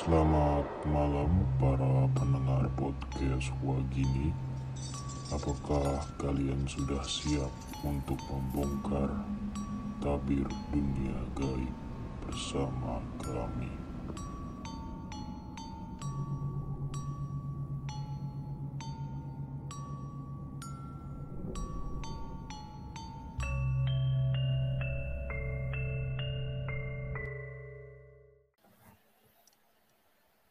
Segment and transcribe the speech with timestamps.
[0.00, 4.32] Selamat malam para pendengar podcast Wagini.
[5.28, 7.52] Apakah kalian sudah siap
[7.84, 9.12] untuk membongkar
[10.00, 11.76] tabir dunia gaib
[12.24, 13.79] bersama kami?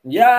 [0.09, 0.33] Ya,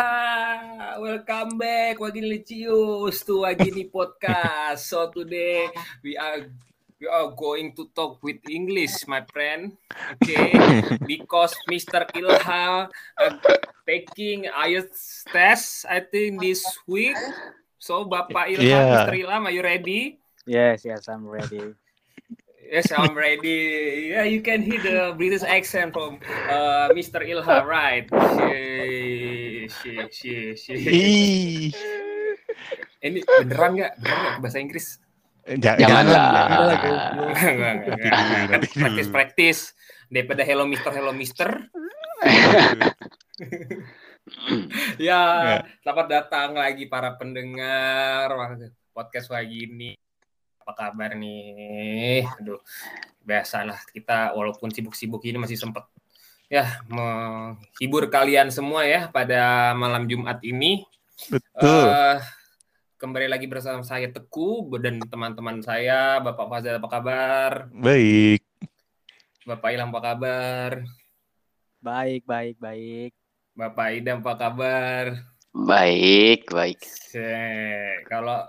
[0.99, 4.83] welcome back Wagini Licius to Wagini Podcast.
[4.83, 5.71] So today
[6.03, 6.51] we are
[6.99, 9.79] we are going to talk with English, my friend.
[10.19, 10.59] Okay,
[11.07, 12.03] because Mr.
[12.19, 13.31] Ilham uh,
[13.87, 17.15] taking IELTS test, I think this week.
[17.79, 19.07] So Bapak Ilham, Yeah.
[19.07, 19.23] Mr.
[19.23, 20.19] Ilham, are you ready?
[20.51, 21.79] Yes, yes, I'm ready.
[22.71, 23.59] Yes, I'm ready.
[24.15, 27.19] Yeah, you can hear the British accent from uh, Mr.
[27.19, 28.07] Ilham, right?
[33.01, 33.93] Ini beneran nggak?
[33.99, 34.87] Beneran nggak bahasa Inggris?
[35.51, 36.23] ja- Jangan jangan lah.
[36.31, 36.47] lah.
[36.47, 38.49] Enggak, enggak, enggak, enggak.
[38.55, 38.79] Nanti dulu.
[38.87, 39.59] Praktis, praktis.
[40.07, 41.49] Daripada hello mister, hello mister.
[45.01, 45.57] Ya, Ya.
[45.83, 48.31] selamat datang lagi para pendengar
[48.95, 49.91] podcast lagi ini.
[50.71, 52.23] Apa kabar nih?
[52.39, 52.63] Aduh,
[53.27, 55.91] biasalah kita walaupun sibuk-sibuk ini masih sempat
[56.47, 60.87] ya menghibur kalian semua ya pada malam Jumat ini.
[61.27, 61.91] Betul.
[61.91, 62.23] Eh,
[63.03, 67.67] kembali lagi bersama saya Teku dan teman-teman saya Bapak Fazal apa kabar?
[67.75, 68.47] Baik.
[69.43, 70.71] Bapak Ilham apa kabar?
[71.83, 73.11] Baik, baik, baik.
[73.59, 75.19] Bapak Idam apa kabar?
[75.51, 76.79] Baik, baik.
[78.07, 78.47] Kalau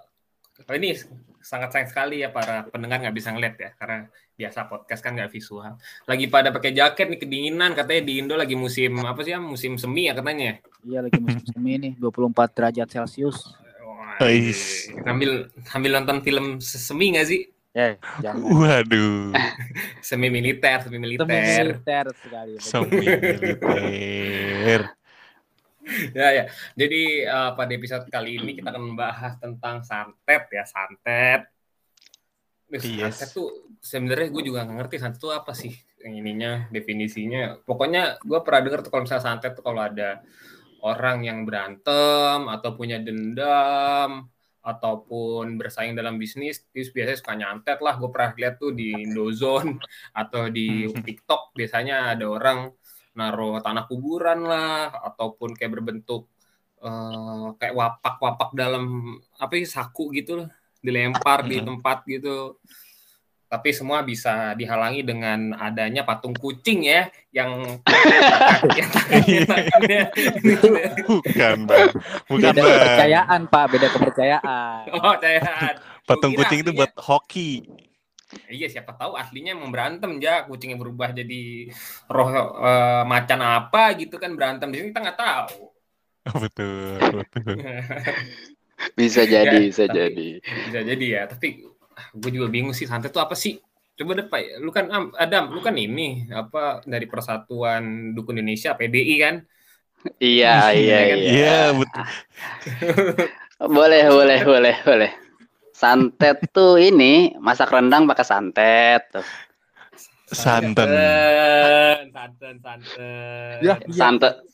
[0.70, 0.94] ini
[1.42, 5.30] sangat sayang sekali ya para pendengar nggak bisa ngeliat ya karena biasa podcast kan nggak
[5.30, 5.78] visual.
[6.10, 9.78] Lagi pada pakai jaket nih kedinginan katanya di Indo lagi musim apa sih ya musim
[9.78, 10.62] semi ya katanya.
[10.82, 13.54] Iya lagi musim semi nih, 24 derajat Celcius.
[13.86, 14.18] Wah.
[15.06, 17.42] Sambil sambil nonton film semi nggak sih?
[17.72, 18.44] Eh, jangan.
[18.52, 19.32] Waduh.
[20.04, 21.24] Semi militer, semi Semi militer.
[21.24, 22.60] militer sekali.
[22.60, 24.92] Semi militer.
[26.18, 26.44] Ya ya.
[26.78, 31.48] Jadi eh, pada episode kali ini kita akan membahas tentang santet ya santet.
[32.72, 33.20] Yes.
[33.20, 33.50] Santet tuh
[33.84, 37.62] sebenarnya gue juga nggak ngerti santet tuh apa sih yang ininya definisinya.
[37.62, 40.24] Pokoknya gue pernah dengar tuh kalau misalnya santet tuh kalau ada
[40.82, 44.26] orang yang berantem atau punya dendam
[44.62, 47.98] ataupun bersaing dalam bisnis, itu biasanya suka nyantet lah.
[47.98, 49.82] Gue pernah lihat tuh di Indozone
[50.14, 52.70] atau di TikTok biasanya ada orang
[53.12, 56.28] naruh tanah kuburan lah ataupun kayak berbentuk
[56.80, 60.50] eh, kayak wapak-wapak dalam apa sih saku gitu loh
[60.80, 62.58] dilempar di tempat gitu
[63.46, 67.52] tapi semua bisa dihalangi dengan adanya patung kucing ya yang
[71.04, 71.90] Bukan, Bang.
[72.32, 74.82] Bukan, Beda kepercayaan, Pak, beda kepercayaan.
[74.96, 75.40] oh saya
[76.08, 77.52] Patung kucing itu aslinya- buat hoki.
[78.52, 81.42] Iya siapa tahu aslinya emang berantem ya kucingnya berubah jadi
[82.12, 82.30] roh
[82.68, 85.56] eh, macan apa gitu kan berantem di sini kita nggak tahu.
[86.28, 87.58] Oh, betul, betul.
[89.00, 90.30] Bisa jadi, Ya, bisa tapi- jadi.
[90.66, 91.48] Bisa jadi ya, tapi
[92.18, 93.54] gue juga bingung sih santet itu apa sih?
[93.98, 98.74] Coba deh Pak, lu kan Am, Adam, lu kan ini apa dari Persatuan Dukun Indonesia
[98.74, 99.36] PDI kan?
[100.24, 100.48] Iya,
[100.80, 101.18] iya, kan?
[101.18, 101.32] iya.
[101.34, 102.04] Iya, betul.
[103.62, 105.12] Boleh, boleh, boleh, boleh.
[105.82, 109.26] Santet tuh ini masak rendang pakai santet tuh.
[110.30, 110.86] Santen.
[112.14, 113.58] santen, santen.
[113.66, 114.46] Ya, Santet.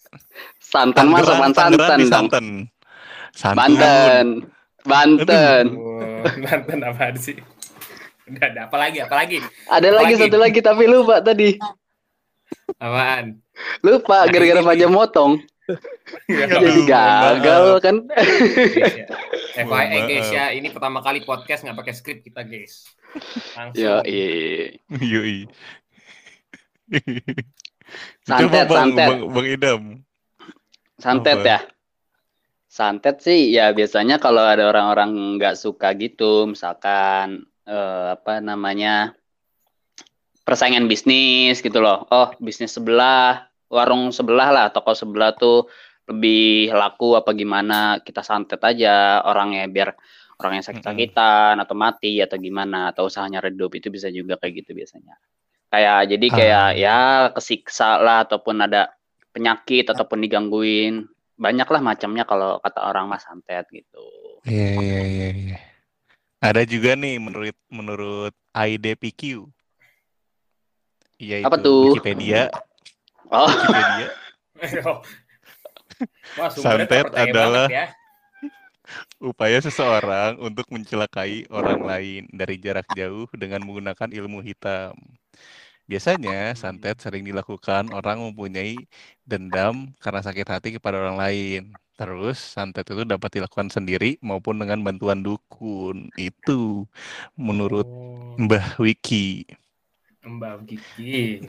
[0.63, 2.07] Santan mah sopan dong.
[2.07, 2.47] santen.
[3.35, 3.59] Santen.
[3.59, 4.25] Banten.
[4.87, 5.65] Banten.
[6.47, 7.35] Banten apa sih?
[8.31, 8.97] Udah ada apa lagi?
[9.03, 9.37] Apa lagi?
[9.67, 10.23] Ada lagi Lagi.
[10.31, 11.59] satu lagi tapi lupa tadi.
[12.79, 13.35] Apaan?
[13.83, 15.43] Lupa gara-gara pajak motong.
[16.27, 17.95] Jadi gagal kan.
[18.07, 19.07] Guys, ya.
[19.57, 22.87] FYI guys ya, ini pertama kali podcast nggak pakai skrip kita guys.
[23.57, 23.81] Langsung.
[23.81, 24.77] Yo, iya.
[24.87, 25.49] Yoi.
[28.23, 29.07] Santet, Coba, Bang, santet.
[29.07, 29.83] Bang, Bang Idam.
[30.97, 31.47] Santet Apa?
[31.47, 31.59] ya.
[32.67, 39.17] Santet sih ya biasanya kalau ada orang-orang nggak suka gitu, misalkan eh, apa namanya
[40.45, 42.05] persaingan bisnis gitu loh.
[42.07, 45.67] Oh bisnis sebelah, warung sebelah lah, toko sebelah tuh
[46.07, 47.99] lebih laku apa gimana?
[47.99, 49.91] Kita santet aja orangnya biar
[50.37, 55.17] orangnya sakit-sakitan atau mati atau gimana atau usahanya redup itu bisa juga kayak gitu biasanya.
[55.67, 56.77] Kayak jadi kayak Ah.
[56.77, 56.99] ya
[57.35, 58.93] kesiksa lah ataupun ada
[59.35, 61.03] penyakit ataupun digangguin
[61.37, 64.05] banyak lah macamnya kalau kata orang mas santet gitu.
[64.47, 65.57] Iya, iya, iya, iya.
[66.39, 69.45] Ada juga nih menurut menurut IDPQ.
[71.17, 71.97] Yaitu Apa tuh?
[71.97, 72.49] Wikipedia.
[73.27, 74.07] Oh, Wikipedia.
[76.37, 77.91] Wah, Santet adalah- ya.
[79.19, 84.95] Upaya seseorang untuk mencelakai orang lain dari jarak jauh dengan menggunakan ilmu hitam.
[85.87, 88.79] Biasanya, santet sering dilakukan orang mempunyai
[89.23, 91.61] dendam karena sakit hati kepada orang lain.
[91.97, 96.07] Terus, santet itu dapat dilakukan sendiri maupun dengan bantuan dukun.
[96.15, 96.87] Itu
[97.35, 99.43] menurut Oh, Mbah Wiki.
[100.27, 101.39] Mbak Gigi.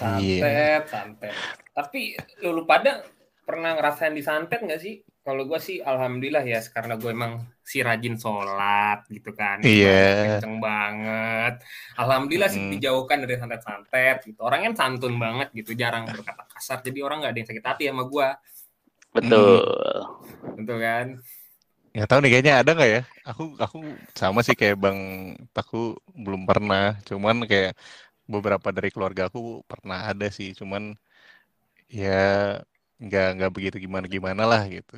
[0.00, 0.40] Iya.
[0.40, 1.34] Santet, santet.
[1.76, 3.04] Tapi lu, lu pada
[3.42, 5.04] pernah ngerasain disantet nggak sih?
[5.22, 9.62] Kalau gue sih alhamdulillah ya, karena gue emang si rajin sholat gitu kan.
[9.62, 10.38] Iya.
[10.42, 11.62] Kenceng banget.
[11.94, 12.70] Alhamdulillah sih Mm.
[12.74, 14.42] dijauhkan dari santet-santet gitu.
[14.42, 16.82] Orangnya santun banget gitu, jarang berkata kasar.
[16.82, 18.28] Jadi orang nggak ada yang sakit hati sama gue.
[19.14, 19.62] Betul.
[20.58, 21.06] Tentu kan.
[21.92, 23.02] Nggak tahu nih kayaknya ada nggak ya?
[23.28, 23.78] Aku aku
[24.16, 24.98] sama sih kayak Bang
[25.54, 26.98] Taku belum pernah.
[27.06, 27.78] Cuman kayak
[28.32, 30.56] beberapa dari keluarga aku pernah ada sih.
[30.56, 30.96] Cuman
[31.92, 32.56] ya
[32.96, 34.96] nggak nggak begitu gimana gimana lah gitu.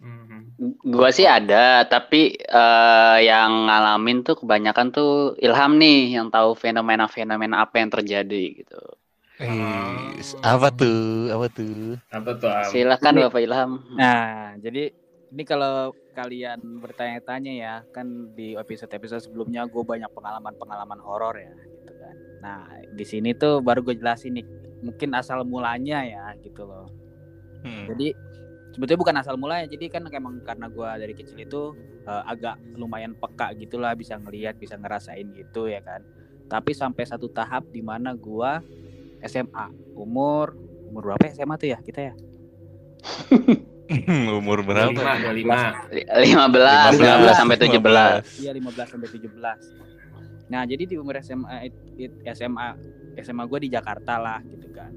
[0.00, 0.56] Mhm.
[0.88, 7.60] Gua sih ada, tapi eh, yang ngalamin tuh kebanyakan tuh Ilham nih yang tahu fenomena-fenomena
[7.62, 8.80] apa yang terjadi gitu.
[9.40, 11.28] Eh, apa tuh?
[11.32, 11.96] Apa tuh?
[12.12, 12.48] Apa tuh?
[12.48, 12.68] Am?
[12.72, 13.70] Silakan Ini- Bapak Ilham.
[13.96, 14.92] Nah, jadi
[15.32, 21.52] ini kalau kalian bertanya-tanya ya, kan di episode-episode sebelumnya gue banyak pengalaman-pengalaman horor ya.
[22.40, 24.46] Nah, di sini tuh baru gue jelasin nih,
[24.80, 26.88] mungkin asal mulanya ya, gitu loh.
[27.60, 27.84] Hmm.
[27.92, 28.16] Jadi
[28.72, 31.62] sebetulnya bukan asal mulanya, jadi kan emang karena gue dari kecil itu
[32.08, 36.00] eh, agak lumayan peka gitulah, bisa ngelihat, bisa ngerasain gitu ya kan.
[36.50, 38.50] Tapi sampai satu tahap di mana gue
[39.22, 40.56] SMA, umur
[40.90, 42.14] umur berapa ya SMA tuh ya kita ya?
[44.38, 44.94] Umur berapa?
[44.94, 45.98] 25, 25.
[46.14, 48.46] 15, 15 sampai 17.
[48.46, 49.89] Iya 15 sampai 17.
[50.50, 51.70] Nah, jadi di umur SMA
[52.34, 52.68] SMA
[53.22, 54.90] SMA gue di Jakarta lah gitu kan.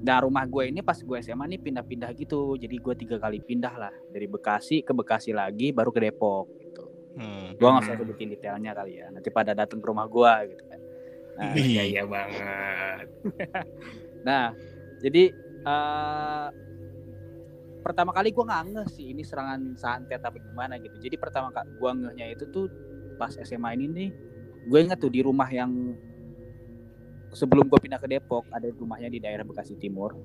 [0.00, 2.56] Nah, rumah gue ini pas gue SMA nih pindah-pindah gitu.
[2.60, 6.84] Jadi gue tiga kali pindah lah dari Bekasi ke Bekasi lagi baru ke Depok gitu.
[7.16, 7.56] Hmm.
[7.56, 9.08] Gue nggak usah sebutin detailnya kali ya.
[9.08, 10.80] Nanti pada datang ke rumah gue gitu kan.
[11.40, 13.06] Nah, Iya, iya banget.
[14.20, 14.52] Nah,
[15.00, 15.32] jadi
[15.64, 16.48] eh
[17.80, 20.96] pertama kali gue nggak ngeh sih ini serangan santet apa gimana gitu.
[21.00, 22.68] Jadi pertama kali gue ngehnya itu tuh
[23.16, 24.08] pas SMA ini nih,
[24.66, 25.96] gue inget tuh di rumah yang
[27.30, 30.18] sebelum gue pindah ke Depok ada rumahnya di daerah Bekasi Timur.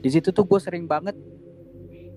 [0.00, 1.16] Di situ tuh gue sering banget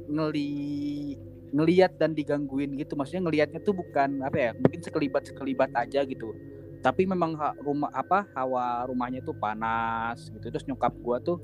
[0.07, 1.15] ngeli
[1.53, 2.93] ngeliat dan digangguin gitu.
[2.99, 6.35] Maksudnya ngelihatnya tuh bukan apa ya, mungkin sekelibat sekelibat aja gitu
[6.83, 11.39] tapi memang ha- rumah apa hawa rumahnya tuh panas gitu terus nyokap gua tuh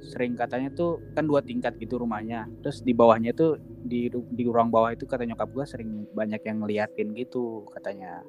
[0.00, 4.72] sering katanya tuh kan dua tingkat gitu rumahnya terus di bawahnya tuh di di ruang
[4.72, 8.24] bawah itu kata nyokap gua sering banyak yang ngeliatin gitu katanya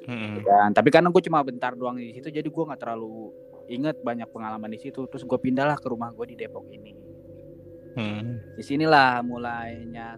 [0.00, 0.40] Hmm.
[0.40, 3.30] dan tapi karena gue cuma bentar doang di situ jadi gua nggak terlalu
[3.66, 6.92] inget banyak pengalaman di situ terus gue pindahlah ke rumah gue di Depok ini
[7.90, 8.38] Hmm.
[8.54, 10.14] di sinilah mulainya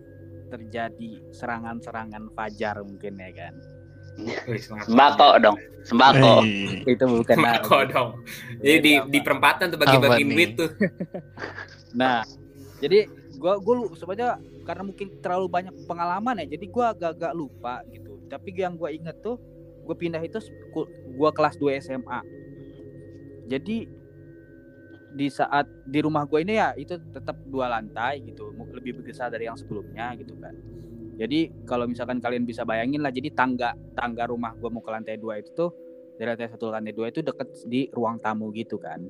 [0.46, 3.54] terjadi serangan-serangan fajar mungkin ya kan
[4.60, 4.84] semangat.
[4.84, 6.34] Sembako dong, sembako.
[6.44, 6.84] Hei.
[6.84, 8.08] itu bukan Sembako dong.
[8.60, 10.36] Jadi di, di perempatan tuh bagi-bagi Apa nih?
[10.36, 10.70] duit tuh.
[11.92, 12.20] Nah,
[12.76, 17.80] jadi gua gua lu sebenarnya karena mungkin terlalu banyak pengalaman ya, jadi gua agak-agak lupa
[17.88, 18.20] gitu.
[18.28, 19.36] Tapi yang gua inget tuh,
[19.84, 20.38] gua pindah itu
[21.14, 22.20] gua kelas 2 SMA.
[23.50, 23.76] Jadi
[25.12, 29.44] di saat di rumah gua ini ya itu tetap dua lantai gitu, lebih besar dari
[29.50, 30.54] yang sebelumnya gitu kan.
[31.20, 35.20] Jadi kalau misalkan kalian bisa bayangin lah, jadi tangga tangga rumah gua mau ke lantai
[35.20, 35.70] dua itu tuh
[36.16, 39.02] dari lantai satu ke lantai dua itu deket di ruang tamu gitu kan.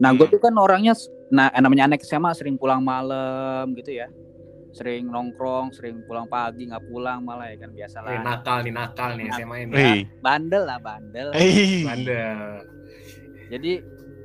[0.00, 0.32] Nah, gue Hmm.
[0.32, 0.96] tuh kan orangnya,
[1.28, 4.08] nah namanya anak SMA sering pulang malam gitu ya,
[4.70, 8.22] sering nongkrong, sering pulang pagi nggak pulang malah ya kan biasa Nih, lah.
[8.22, 9.74] nakal nih, nakal nih SMA ini.
[9.74, 9.98] Hei.
[10.22, 11.28] Bandel lah bandel.
[11.34, 11.82] Hei.
[11.82, 12.38] Bandel.
[13.50, 13.72] Jadi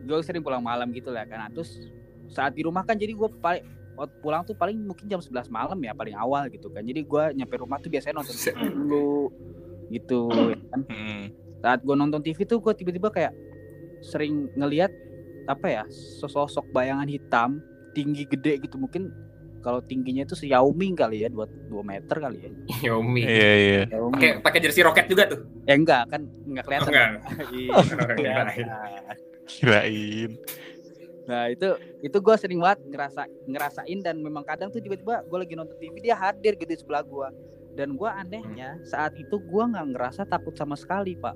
[0.05, 1.45] gue sering pulang malam gitu lah kan.
[1.45, 1.89] Nah, Terus
[2.29, 5.79] saat di rumah kan jadi gue paling waktu pulang tuh paling mungkin jam 11 malam
[5.81, 6.85] ya paling awal gitu kan.
[6.85, 9.33] Jadi gue nyampe rumah tuh biasanya nonton TV dulu
[9.89, 10.81] gitu ya kan.
[10.85, 11.23] Hmm.
[11.65, 13.33] Saat gue nonton TV tuh gue tiba-tiba kayak
[14.05, 14.93] sering ngelihat
[15.49, 15.83] apa ya
[16.21, 17.61] sosok bayangan hitam
[17.97, 19.13] tinggi gede gitu mungkin
[19.65, 22.51] kalau tingginya itu Xiaomi kali ya 2, 2 meter kali ya.
[22.93, 23.25] Yomi.
[23.25, 23.81] Iya iya.
[23.89, 24.13] Xiaomi.
[24.13, 25.41] Pakai pakai jersey roket juga tuh.
[25.65, 26.91] Eh enggak kan enggak Oh, kelihatan.
[26.93, 27.09] enggak.
[27.57, 27.73] Iya.
[28.21, 28.67] Kirain.
[29.49, 30.31] Kirain.
[31.25, 31.69] Nah itu
[32.05, 35.97] itu gue sering banget ngerasa ngerasain dan memang kadang tuh tiba-tiba gue lagi nonton TV
[35.97, 37.27] dia hadir gitu di sebelah gue
[37.73, 41.33] dan gue anehnya saat itu gue nggak ngerasa takut sama sekali pak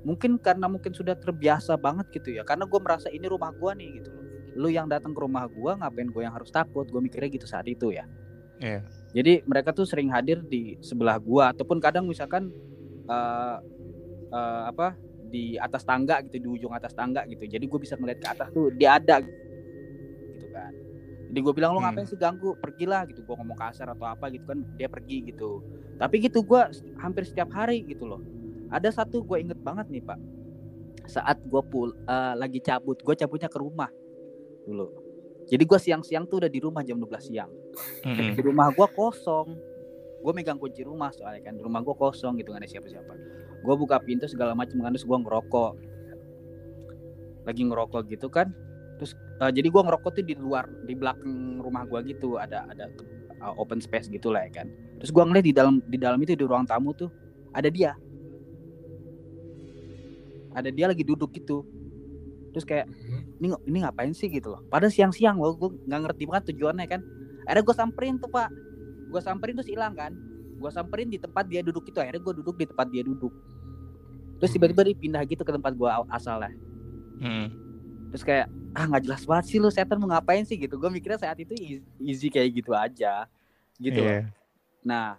[0.00, 3.88] mungkin karena mungkin sudah terbiasa banget gitu ya karena gue merasa ini rumah gue nih
[4.00, 4.23] gitu loh
[4.54, 7.66] lu yang datang ke rumah gue ngapain gue yang harus takut gue mikirnya gitu saat
[7.66, 8.06] itu ya
[8.62, 8.86] Iya.
[9.10, 12.54] jadi mereka tuh sering hadir di sebelah gua ataupun kadang misalkan
[13.10, 13.56] eh
[14.30, 14.94] eh, apa
[15.26, 18.48] di atas tangga gitu di ujung atas tangga gitu jadi gue bisa ngeliat ke atas
[18.54, 19.18] tuh dia ada
[21.24, 21.90] Jadi gue bilang lo Hmm.
[21.90, 23.26] ngapain sih ganggu, pergilah gitu.
[23.26, 25.66] Gue ngomong kasar atau apa gitu kan, dia pergi gitu.
[25.98, 26.62] Tapi gitu gue
[27.02, 28.22] hampir setiap hari gitu loh.
[28.70, 30.14] Ada satu gue inget banget nih pak.
[31.10, 33.90] Saat gue pul eh, lagi cabut, gue cabutnya ke rumah
[34.64, 34.86] dulu.
[35.44, 37.52] Jadi gue siang-siang tuh udah di rumah jam 12 siang.
[38.04, 38.32] Mm-mm.
[38.32, 39.52] Di rumah gue kosong.
[40.24, 41.60] Gue megang kunci rumah soalnya kan.
[41.60, 43.12] Di rumah gue kosong gitu gak ada siapa-siapa.
[43.60, 45.72] Gue buka pintu segala macam kan terus gue ngerokok.
[47.44, 48.56] Lagi ngerokok gitu kan.
[48.96, 49.12] Terus
[49.44, 52.88] eh, jadi gue ngerokok tuh di luar di belakang rumah gue gitu ada ada
[53.28, 54.72] eh, open space gitu lah ya kan.
[54.96, 57.12] Terus gue ngeliat di dalam di dalam itu di ruang tamu tuh
[57.52, 57.92] ada dia.
[60.56, 61.68] Ada dia lagi duduk gitu.
[62.56, 62.88] Terus kayak
[63.40, 64.60] ini ini ngapain sih gitu loh.
[64.70, 67.00] Padahal siang-siang loh gue nggak ngerti banget tujuannya kan.
[67.44, 68.48] Akhirnya gue samperin tuh pak.
[69.10, 70.14] Gue samperin terus hilang kan.
[70.58, 71.98] Gue samperin di tempat dia duduk itu.
[71.98, 73.34] Akhirnya gue duduk di tempat dia duduk.
[74.38, 76.52] Terus tiba-tiba dia pindah gitu ke tempat gue asalnya.
[77.22, 77.48] Mm.
[78.14, 80.78] Terus kayak ah nggak jelas banget sih lu setan mau ngapain sih gitu.
[80.78, 81.54] Gue mikirnya saat itu
[81.98, 83.26] easy, kayak gitu aja.
[83.78, 84.10] Gitu loh.
[84.10, 84.30] Iya.
[84.86, 85.18] Nah,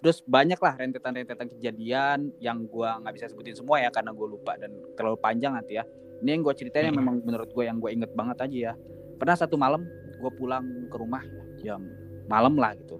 [0.00, 4.56] terus banyak lah rentetan-rentetan kejadian yang gua nggak bisa sebutin semua ya karena gue lupa
[4.56, 5.84] dan terlalu panjang nanti ya.
[6.24, 8.74] Ini yang gue ceritain yang memang menurut gue yang gue inget banget aja ya.
[9.20, 9.84] Pernah satu malam
[10.16, 11.20] gue pulang ke rumah
[11.60, 11.84] jam
[12.24, 12.96] malam lah gitu.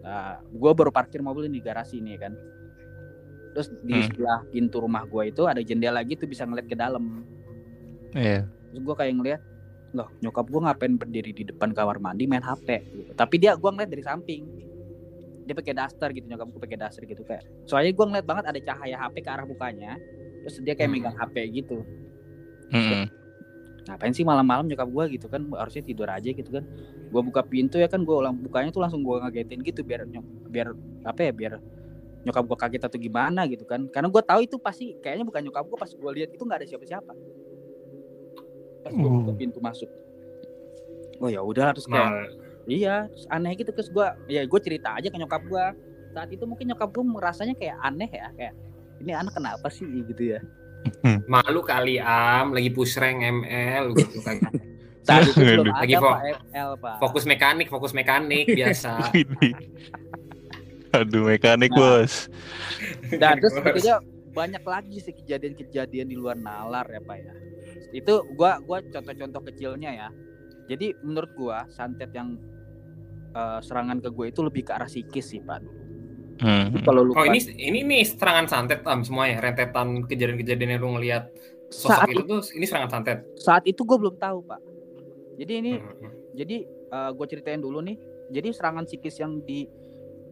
[0.00, 2.32] Nah, gue baru parkir mobil di garasi nih kan.
[3.52, 4.08] Terus di Hmm.
[4.08, 7.28] sebelah pintu rumah gue itu ada jendela gitu bisa ngeliat ke dalam.
[8.16, 8.48] Iya.
[8.72, 9.42] Terus gue kayak ngeliat,
[9.92, 13.12] loh nyokap gue ngapain berdiri di depan kamar mandi main HP gitu.
[13.12, 14.42] Tapi dia gue ngeliat dari samping.
[15.44, 17.44] Dia pakai daster gitu, nyokap gue pakai daster gitu kayak.
[17.68, 20.00] Soalnya gue ngeliat banget ada cahaya HP ke arah mukanya.
[20.40, 20.96] Terus dia kayak Hmm.
[20.96, 21.84] megang HP gitu.
[22.72, 23.04] Mm-mm.
[23.86, 26.66] Ngapain sih malam-malam nyokap gue gitu kan harusnya tidur aja gitu kan.
[27.06, 30.50] Gue buka pintu ya kan gue ulang bukanya tuh langsung gue ngagetin gitu biar nyok-
[30.50, 30.74] biar
[31.06, 31.52] apa ya biar
[32.26, 33.86] nyokap gue kaget atau gimana gitu kan.
[33.86, 36.66] Karena gue tahu itu pasti kayaknya bukan nyokap gue pas gue lihat itu nggak ada
[36.66, 37.12] siapa-siapa.
[38.82, 39.38] Pas gue buka Uh.
[39.38, 39.90] pintu masuk.
[41.22, 44.98] Oh ya udah terus kayak Mal, Iya, terus aneh gitu terus gua ya gue cerita
[44.98, 45.70] aja ke nyokap gua.
[46.10, 48.54] Saat itu mungkin nyokap gua merasanya kayak aneh ya, kayak
[48.98, 50.42] ini anak kenapa sih gitu ya.
[51.24, 54.36] Malu kali am lagi push rank ML gitu kan.
[55.06, 55.32] Aduh.
[55.70, 56.96] ada Lagi fo- FL, Pak.
[56.98, 58.98] Fokus mekanik, fokus mekanik biasa.
[60.96, 61.78] Aduh mekanik Nah.
[62.02, 62.26] bos.
[63.12, 63.96] Dan terus sebetulnya
[64.32, 67.34] banyak lagi sih kejadian-kejadian di luar nalar ya, Pak ya.
[67.92, 70.08] Itu gua gua contoh-contoh kecilnya ya.
[70.66, 72.34] Jadi menurut gua santet yang
[73.30, 75.60] eh, serangan ke gue itu lebih ke arah psikis sih, Pak.
[76.36, 76.84] Hmm.
[76.84, 81.32] Kalau lu Oh ini ini nih serangan santet am semuanya rentetan kejadian-kejadian yang lu ngeliat
[81.66, 83.18] sosok Saat itu tuh ini serangan santet.
[83.34, 84.60] saat itu gue belum tahu, Pak.
[85.36, 86.12] Jadi ini Hmm.
[86.32, 86.56] jadi
[87.12, 87.96] gue ceritain dulu nih
[88.28, 89.66] jadi serangan psikis yang di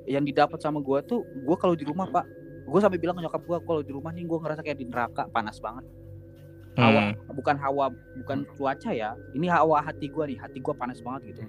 [0.04, 2.25] yang didapat sama gue tuh gue kalau di rumah pak
[2.64, 5.26] gue sampai bilang ke nyokap gue kalau di rumah nih gue ngerasa kayak di neraka
[5.28, 5.84] panas banget
[6.75, 7.34] hawa Hmm.
[7.34, 7.87] bukan hawa
[8.18, 11.42] bukan cuaca ya ini hawa hati gue nih hati gue panas banget gitu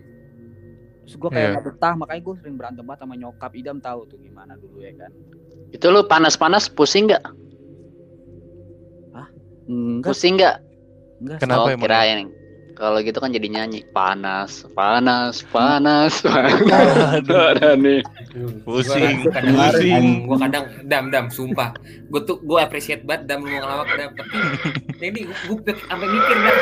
[1.06, 4.18] terus gue kayak nggak betah makanya gue sering berantem banget sama nyokap idam tahu tuh
[4.18, 5.12] gimana dulu ya kan
[5.70, 7.24] Itu lu panas-panas pusing nggak?
[9.66, 10.56] enggak Pusing nggak?
[11.22, 11.84] enggak Kenapa oh, emang?
[11.84, 12.30] kirain.
[12.76, 16.20] Kalau gitu kan jadi nyanyi panas, panas, panas.
[17.16, 17.56] Aduh.
[17.56, 18.04] Ada nih.
[18.68, 20.28] Pusing, pusing.
[20.28, 21.72] Gue kadang dam dam sumpah.
[22.12, 24.12] Gue tuh gue appreciate banget dam lu mau ngelawak dam.
[24.20, 24.36] Tapi
[25.00, 26.58] jadi gue sampai mikir dah.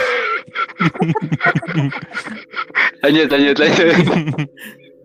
[3.01, 3.95] Lanjut, lanjut, lanjut.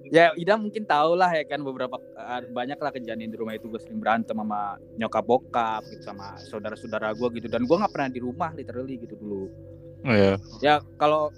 [0.09, 3.69] ya idam mungkin tahu lah ya kan beberapa eh, banyak lah kejadian di rumah itu
[3.69, 8.09] gue sering berantem sama nyokap bokap gitu sama saudara-saudara gue gitu dan gue nggak pernah
[8.09, 9.53] di rumah literally gitu dulu
[10.01, 10.35] Iya.
[10.61, 11.35] ya kalau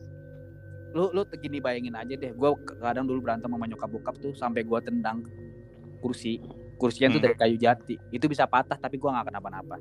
[0.90, 4.66] lu lu gini bayangin aja deh gue kadang dulu berantem sama nyokap bokap tuh sampai
[4.66, 5.22] gue tendang
[5.98, 6.42] kursi
[6.76, 7.26] kursinya tuh Hmm.
[7.30, 9.78] dari kayu jati itu bisa patah tapi gue nggak kenapa-napa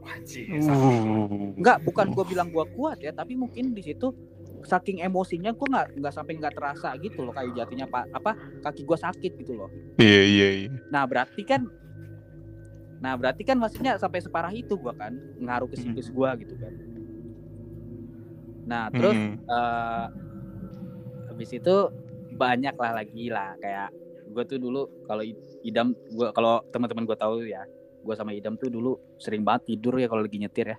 [0.00, 0.48] Wajib.
[0.64, 1.52] Uh.
[1.56, 4.12] nggak bukan gue bilang gue kuat ya tapi mungkin di situ
[4.60, 8.84] saking emosinya gue nggak nggak sampai nggak terasa gitu loh kayu jatinya pak apa kaki
[8.84, 10.68] gue sakit gitu loh Iya iya iya.
[10.88, 11.64] nah berarti kan
[13.00, 16.72] nah berarti kan maksudnya sampai separah itu gue kan ngaruh ke psikis gue gitu kan
[18.70, 19.42] nah terus Mm-mm.
[19.42, 20.04] eh
[21.26, 21.76] habis itu
[22.32, 23.90] banyak lah lagi lah kayak
[24.30, 25.26] gue tuh dulu kalau
[25.60, 27.66] idam gue kalau teman-teman gue tahu ya
[28.00, 30.78] gue sama idam tuh dulu sering banget tidur ya kalau lagi nyetir ya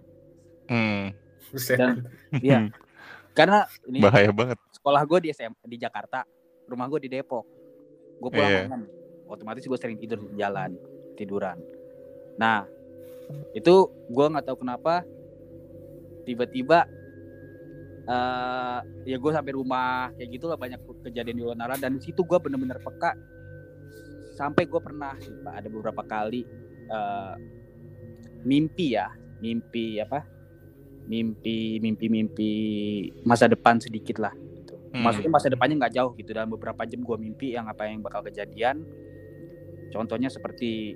[0.66, 1.12] Hmm.
[1.52, 2.08] Dan-
[2.40, 2.72] Iya.
[3.32, 4.56] karena ini Bahaya banget.
[4.72, 6.24] sekolah gue di SM di Jakarta
[6.64, 7.44] rumah gue di Depok
[8.18, 8.62] gue pulang Iya.
[8.66, 8.88] malam
[9.28, 10.72] otomatis gue sering tidur di jalan
[11.14, 11.60] tiduran
[12.34, 12.64] nah
[13.52, 13.74] itu
[14.08, 15.04] gue nggak tahu kenapa
[16.24, 16.88] tiba-tiba
[18.02, 21.78] eh ya gue sampai rumah kayak gitulah banyak kejadian di luar nalar.
[21.78, 23.14] Dan di situ gue bener-bener peka.
[24.34, 25.14] Sampai gue pernah
[25.52, 26.42] ada beberapa kali
[26.92, 27.34] eh
[28.42, 30.26] mimpi ya mimpi apa?
[31.06, 32.52] Mimpi mimpi mimpi
[33.26, 34.78] masa depan sedikit lah gitu.
[34.92, 35.08] Hmm.
[35.08, 36.34] maksudnya masa depannya nggak jauh gitu.
[36.34, 38.86] Dalam beberapa jam gue mimpi yang apa yang bakal kejadian.
[39.92, 40.96] Contohnya seperti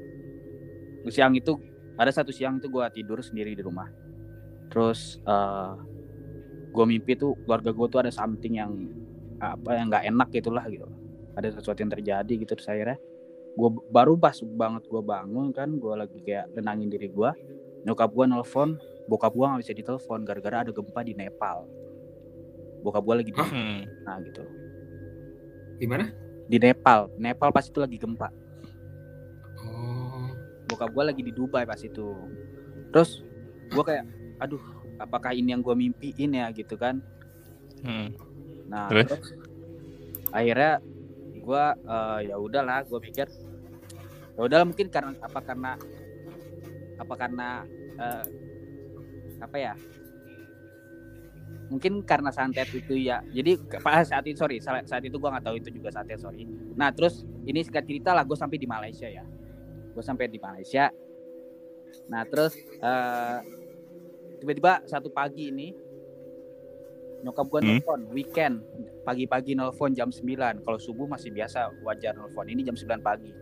[1.12, 1.60] siang itu
[1.96, 3.88] ada satu siang itu gue tidur sendiri di rumah.
[4.72, 5.95] Terus uh,
[6.76, 8.72] gue mimpi tuh keluarga gue tuh ada something yang
[9.40, 10.84] apa yang nggak enak gitulah gitu
[11.34, 13.00] ada sesuatu yang terjadi gitu terus akhirnya
[13.56, 17.30] gue baru pas banget gue bangun kan gue lagi kayak tenangin diri gue
[17.84, 18.76] nyokap gue nelfon
[19.08, 21.64] bokap gue nggak bisa ditelepon gara-gara ada gempa di Nepal
[22.84, 23.40] bokap gue lagi di?
[23.40, 23.82] Hmm.
[24.04, 24.44] nah gitu
[25.76, 26.12] Di mana?
[26.46, 28.28] di Nepal Nepal pas itu lagi gempa
[29.56, 30.30] Oh.
[30.68, 32.06] bokap gue lagi di Dubai pas itu
[32.92, 33.24] terus
[33.66, 34.04] gue kayak
[34.38, 34.62] aduh
[35.00, 37.00] apakah ini yang gue mimpiin ya gitu kan.
[37.86, 38.10] Hmm.
[38.66, 39.14] nah Terus?
[39.14, 39.30] terus,
[40.34, 40.82] akhirnya
[41.38, 41.66] gue
[42.26, 43.30] ya udahlah gue pikir
[44.36, 45.72] ya udahlah mungkin karena apa karena
[46.98, 47.50] apa karena
[48.00, 48.26] eh,
[49.40, 49.74] apa ya?
[51.66, 55.46] Mungkin karena santet itu ya jadi pas saat itu sorry saat saat itu gue nggak
[55.46, 56.46] tahu itu juga santet sorry.
[56.76, 59.26] Nah terus ini singkat cerita lah gue sampai di Malaysia ya.
[59.94, 60.90] Gue sampai di Malaysia.
[62.12, 63.38] Nah terus eh,
[64.46, 65.74] tiba-tiba satu pagi ini
[67.18, 67.68] nyokap gue Hmm.
[67.74, 68.62] nelfon weekend.
[69.02, 72.46] Pagi-pagi nelfon jam 9 kalau subuh masih biasa wajar nelfon.
[72.46, 73.34] Ini jam 9 pagi.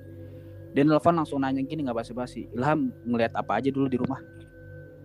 [0.72, 2.48] Dia nelfon langsung nanya gini nggak basa-basi.
[2.50, 4.24] Ilham ngelihat apa aja dulu di rumah?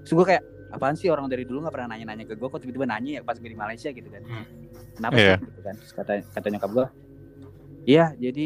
[0.01, 2.87] Terus gue kayak apaan sih orang dari dulu nggak pernah nanya-nanya ke gue kok tiba-tiba
[2.87, 3.91] nanya ya pas gue di Malaysia?
[3.91, 4.23] Gitu kan.
[4.23, 4.47] Hmm.
[4.95, 5.35] kenapa Iya.
[5.35, 5.75] sih gitu kan.
[5.75, 6.87] Terus kata kata nyokap gue
[7.85, 8.45] iya jadi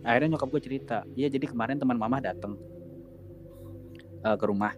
[0.00, 1.02] akhirnya nyokap gue cerita.
[1.12, 2.54] Iya jadi kemarin teman mama datang
[4.20, 4.74] eh, ke rumah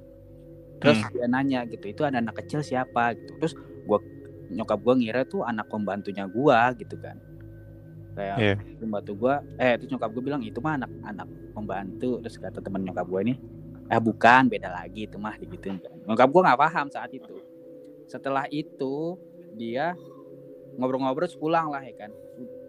[0.78, 1.10] terus Hmm.
[1.10, 3.14] dia nanya gitu itu ada anak kecil siapa?
[3.14, 3.34] Gitu.
[3.38, 3.54] Terus
[3.84, 3.98] gua
[4.48, 7.18] nyokap gua ngira tuh anak pembantunya gua gitu kan.
[8.18, 8.54] Kayak Iya.
[8.78, 12.18] pembantu gua eh terus nyokap gua bilang itu mah anak anak pembantu.
[12.22, 13.34] Terus kata teman nyokap gua ini
[13.88, 15.96] eh bukan beda lagi itu mah kan.
[16.06, 17.34] Nyokap gua nggak paham saat itu.
[18.08, 19.18] Setelah itu
[19.58, 19.92] dia
[20.78, 22.10] ngobrol-ngobrol pulang lah ya kan.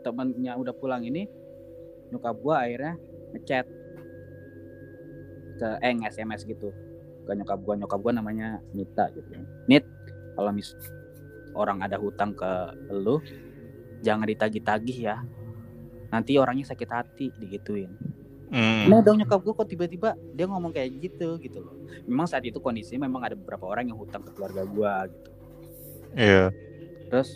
[0.02, 1.30] Temennya udah pulang ini
[2.10, 2.98] nyokap gua akhirnya
[3.38, 3.66] ngechat
[5.60, 6.72] ke eh SMS gitu
[7.26, 9.28] ke nyokap gua nyokap gua namanya Nita gitu
[9.68, 9.86] Nit
[10.36, 10.76] kalau mis
[11.58, 12.52] orang ada hutang ke
[12.94, 13.20] lu
[14.00, 15.18] jangan ditagih-tagih ya
[16.10, 17.92] nanti orangnya sakit hati digituin
[18.50, 18.90] Hmm.
[18.90, 21.78] Nah dong nyokap gue kok tiba-tiba dia ngomong kayak gitu gitu loh.
[22.10, 25.32] Memang saat itu kondisinya memang ada beberapa orang yang hutang ke keluarga gue gitu.
[26.18, 26.46] Iya.
[27.14, 27.30] Terus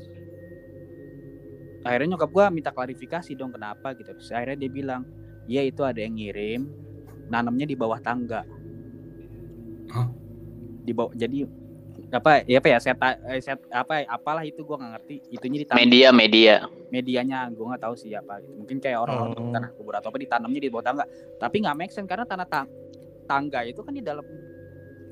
[1.85, 4.09] akhirnya nyokap gue minta klarifikasi dong kenapa gitu.
[4.09, 5.05] Terus akhirnya dia bilang,
[5.45, 6.65] iya itu ada yang ngirim,
[7.29, 8.41] nanamnya di bawah tangga.
[10.81, 11.47] Di bawah jadi
[12.09, 15.79] apa ya apa ya set, eh, set apa apalah itu gue nggak ngerti itunya ditanam
[15.79, 16.55] Media, media.
[16.87, 19.49] medianya gue nggak tahu siapa gitu mungkin kayak orang-orang Oh.
[19.49, 22.69] tanah kubur atau apa ditanamnya di bawah tangga tapi nggak make sense karena tanah tang-
[23.23, 24.21] tangga itu kan di dalam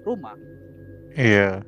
[0.01, 0.37] rumah
[1.11, 1.65] Iya.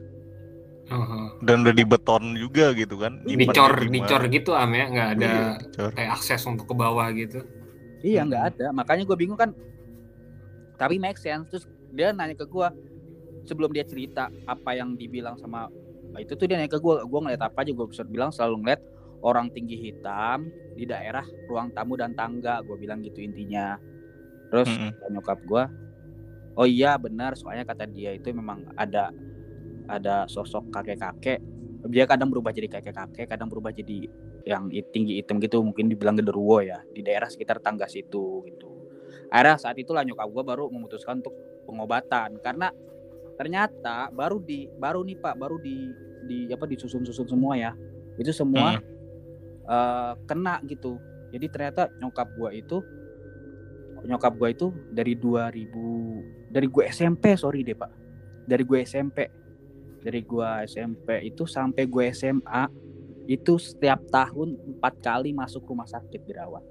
[0.86, 1.34] Oh.
[1.40, 3.20] Dan udah dibeton juga gitu kan.
[3.24, 7.42] Dicor, di dicor gitu am ya, nggak ada Iya, kayak akses untuk ke bawah gitu.
[8.00, 8.30] Iya Hmm.
[8.30, 9.52] nggak ada, makanya gue bingung kan.
[10.76, 11.48] Tapi make sense.
[11.50, 12.68] Terus dia nanya ke gue
[13.44, 15.68] sebelum dia cerita apa yang dibilang sama
[16.14, 18.56] nah, itu tuh dia nanya ke gue, gue ngeliat apa aja gue bisa bilang selalu
[18.64, 18.82] ngeliat
[19.24, 23.80] orang tinggi hitam di daerah ruang tamu dan tangga, gue bilang gitu intinya.
[24.52, 24.92] Terus Mm-mm.
[25.00, 25.64] kata nyokap gue,
[26.60, 29.10] oh iya benar, soalnya kata dia itu memang ada
[29.88, 31.40] ada sosok kakek-kakek.
[31.88, 34.08] Dia kadang berubah jadi kakek-kakek, kadang berubah jadi
[34.44, 38.70] yang tinggi hitam gitu, mungkin dibilang genderuwo ya di daerah sekitar tangga situ gitu.
[39.32, 41.34] Akhirnya saat itulah nyokap gue baru memutuskan untuk
[41.66, 42.70] pengobatan karena
[43.44, 45.92] ternyata baru di baru nih pak baru di
[46.24, 47.76] di apa disusun-susun semua ya.
[48.16, 48.80] Itu semua
[49.68, 50.96] eh, kena gitu.
[51.36, 52.80] Jadi ternyata nyokap gua itu
[54.08, 57.92] nyokap gua itu dari 2000 dari gue SMP sorry deh pak.
[58.48, 59.28] Dari gue SMP
[60.00, 62.64] dari gua SMP itu sampai gue SMA
[63.28, 66.64] itu setiap tahun empat kali masuk rumah sakit dirawat.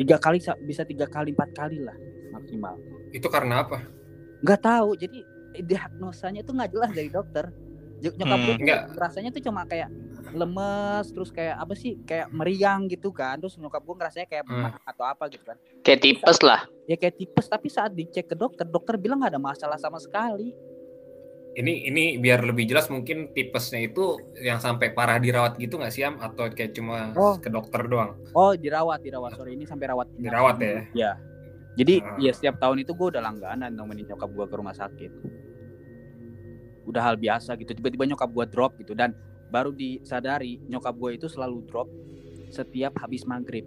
[0.00, 1.96] Tiga kali sa- bisa tiga kali empat kali lah
[2.32, 2.76] maksimal.
[3.12, 3.84] Itu karena apa?
[4.42, 4.90] nggak tahu.
[4.96, 7.50] Jadi diagnosanya tuh nggak jelas dari dokter
[7.98, 9.90] nyokap Hmm, gue rasanya tuh cuma kayak
[10.28, 14.70] lemes terus kayak apa sih kayak meriang gitu kan terus nyokap gue ngerasanya kayak Hmm.
[14.82, 16.60] atau apa gitu kan Kayak tipes lah.
[16.84, 20.54] ya kayak tipes tapi saat dicek ke dokter dokter bilang nggak ada masalah sama sekali
[21.50, 26.06] Ini ini biar lebih jelas mungkin tipesnya itu yang sampai parah dirawat gitu nggak sih
[26.06, 27.34] am atau kayak cuma Oh.
[27.34, 28.14] ke dokter doang?
[28.30, 30.22] oh dirawat dirawat sorry ini sampai rawat inap.
[30.22, 30.70] Dirawat ya?
[30.94, 31.10] ya
[31.78, 32.18] jadi Ah.
[32.18, 35.12] ya setiap tahun itu gue udah langganan nemenin nyokap gue ke rumah sakit.
[36.90, 38.98] Udah hal biasa gitu tiba-tiba nyokap gue drop gitu.
[38.98, 39.14] Dan
[39.54, 41.86] baru disadari nyokap gue itu selalu drop
[42.50, 43.62] setiap habis maghrib.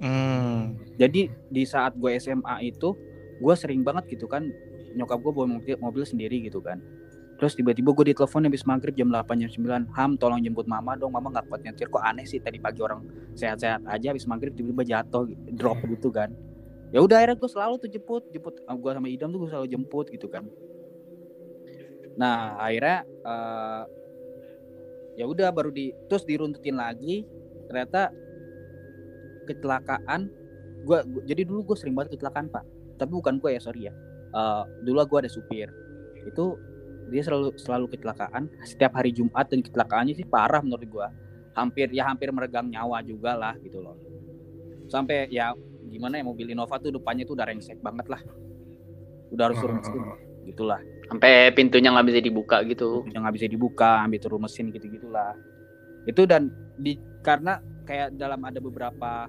[0.00, 0.80] Hmm.
[0.96, 2.96] jadi di saat gue SMA itu
[3.36, 4.48] gue sering banget gitu kan
[4.96, 6.80] nyokap gue bawa mobil, mobil sendiri gitu kan.
[7.36, 11.12] Terus tiba-tiba gue ditelepon habis maghrib jam 8 jam 9 ham tolong jemput mama dong
[11.12, 11.92] mama nggak kuat nyetir.
[11.92, 13.04] Kok aneh sih tadi pagi orang
[13.36, 16.32] sehat-sehat aja habis maghrib tiba-tiba jatuh drop gitu kan
[16.90, 20.06] ya udah akhirnya gue selalu tuh jemput jemput gue sama idam tuh gue selalu jemput
[20.10, 20.44] gitu kan.
[22.18, 23.82] Nah akhirnya eh,
[25.18, 27.26] ya udah baru di terus diruntutin lagi
[27.66, 28.10] ternyata
[29.48, 30.30] kecelakaan
[30.86, 32.64] gua- jadi dulu gue sering banget kecelakaan pak.
[33.00, 33.94] Tapi bukan gue ya sorry ya.
[34.34, 35.68] Eh, dulu gue ada supir.
[36.26, 36.56] Itu
[37.10, 38.48] dia selalu selalu kecelakaan.
[38.64, 41.08] Setiap hari Jumat dan kecelakaannya sih parah menurut gue
[41.56, 43.98] hampir ya hampir meregang nyawa juga lah gitu loh.
[44.90, 45.54] Sampai ya
[45.90, 48.22] gimana ya mobil Innova tuh depannya tuh udah rengsek banget lah.
[49.34, 50.02] Udah harus suruh mesin
[50.46, 50.80] gitulah.
[51.10, 53.04] Sampai pintunya nggak bisa dibuka gitu.
[53.10, 55.34] yang nggak bisa dibuka ambil turun mesin gitu gitulah
[56.08, 56.48] itu dan
[56.80, 59.28] di karena kayak dalam ada beberapa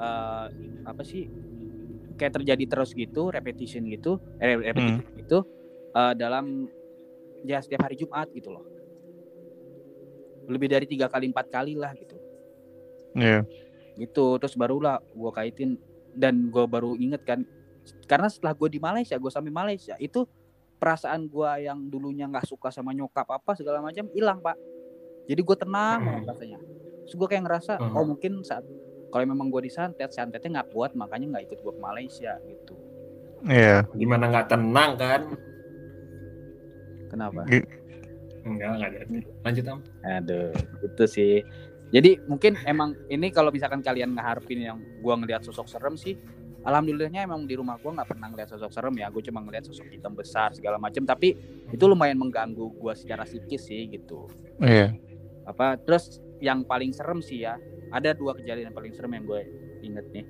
[0.00, 0.46] eh,
[0.86, 1.28] apa sih
[2.16, 5.38] kayak terjadi terus gitu repetition gitu eh, repetition gitu
[5.92, 6.64] eh, dalam
[7.44, 8.64] ya setiap hari Jumat gitu loh.
[10.46, 12.16] Lebih dari tiga kali empat kali lah gitu.
[13.16, 13.48] Iya.
[13.96, 15.80] gitu terus barulah gue kaitin
[16.16, 17.44] dan gue baru inget kan
[18.08, 20.24] karena setelah gue di Malaysia gue sampai Malaysia itu
[20.76, 24.56] perasaan gue yang dulunya nggak suka sama nyokap apa segala macam hilang pak
[25.28, 26.24] jadi gue tenang Hmm.
[26.24, 26.58] rasanya
[27.04, 27.94] terus gue kayak ngerasa Hmm.
[27.94, 28.64] oh mungkin saat
[29.06, 32.74] kalau memang gue disantet santetnya nggak kuat makanya nggak ikut gue ke Malaysia gitu
[33.46, 33.84] Iya.
[33.92, 35.20] Gimana nggak tenang kan?
[37.06, 37.44] kenapa
[38.46, 39.18] Enggak, enggak jadi.
[39.42, 39.78] Lanjut am.
[40.06, 41.34] Aduh, itu sih.
[41.94, 46.18] Jadi mungkin emang ini kalau misalkan kalian ngeharapin yang gua ngelihat sosok serem sih,
[46.66, 49.06] alhamdulillahnya emang di rumah gua nggak pernah ngeliat sosok serem ya.
[49.14, 51.38] Gue cuma ngeliat sosok hitam besar segala macam, tapi
[51.70, 54.26] itu lumayan mengganggu gua secara psikis sih gitu.
[54.58, 54.98] Iya.
[55.46, 57.54] Apa terus yang paling serem sih ya,
[57.94, 59.40] ada dua kejadian yang paling serem yang gue
[59.86, 60.26] inget nih.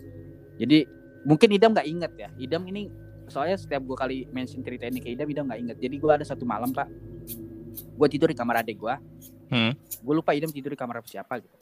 [0.61, 0.79] Jadi
[1.25, 2.29] mungkin Idam nggak inget ya.
[2.37, 2.93] Idam ini
[3.33, 5.77] soalnya setiap gua kali mention cerita ini ke Idam, Idam nggak inget.
[5.81, 6.85] Jadi gua ada satu malam pak,
[7.97, 9.01] gue tidur di kamar adik gua
[9.47, 9.73] Hmm.
[9.79, 11.57] gue lupa idam tidur di kamar siapa gitu.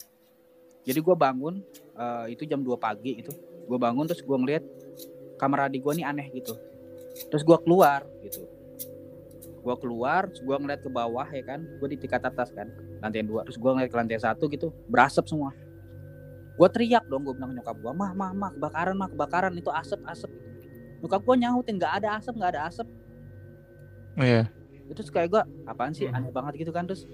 [0.85, 1.61] Jadi gue bangun
[1.97, 3.33] eh, itu jam 2 pagi gitu.
[3.65, 4.63] Gue bangun terus gue ngeliat
[5.41, 6.53] kamar adik gue nih aneh gitu.
[7.33, 8.45] Terus gue keluar gitu.
[9.65, 11.65] Gue keluar terus gue ngeliat ke bawah ya kan.
[11.81, 12.69] Gue di tingkat atas kan
[13.01, 13.41] lantai dua.
[13.49, 15.53] Terus gue ngeliat ke lantai satu gitu berasap semua.
[16.55, 19.53] Gue teriak dong gue bilang nyokap gue mah mah mah kebakaran mah kebakaran.
[19.57, 20.29] Itu asap asap.
[21.01, 22.87] Nyokap gue nyautin nggak ada asap nggak ada asap.
[24.15, 24.47] Iya.
[24.85, 26.05] terus kayak gue apaan sih?
[26.05, 26.21] Hmm.
[26.21, 26.85] aneh banget gitu kan.
[26.85, 27.09] Terus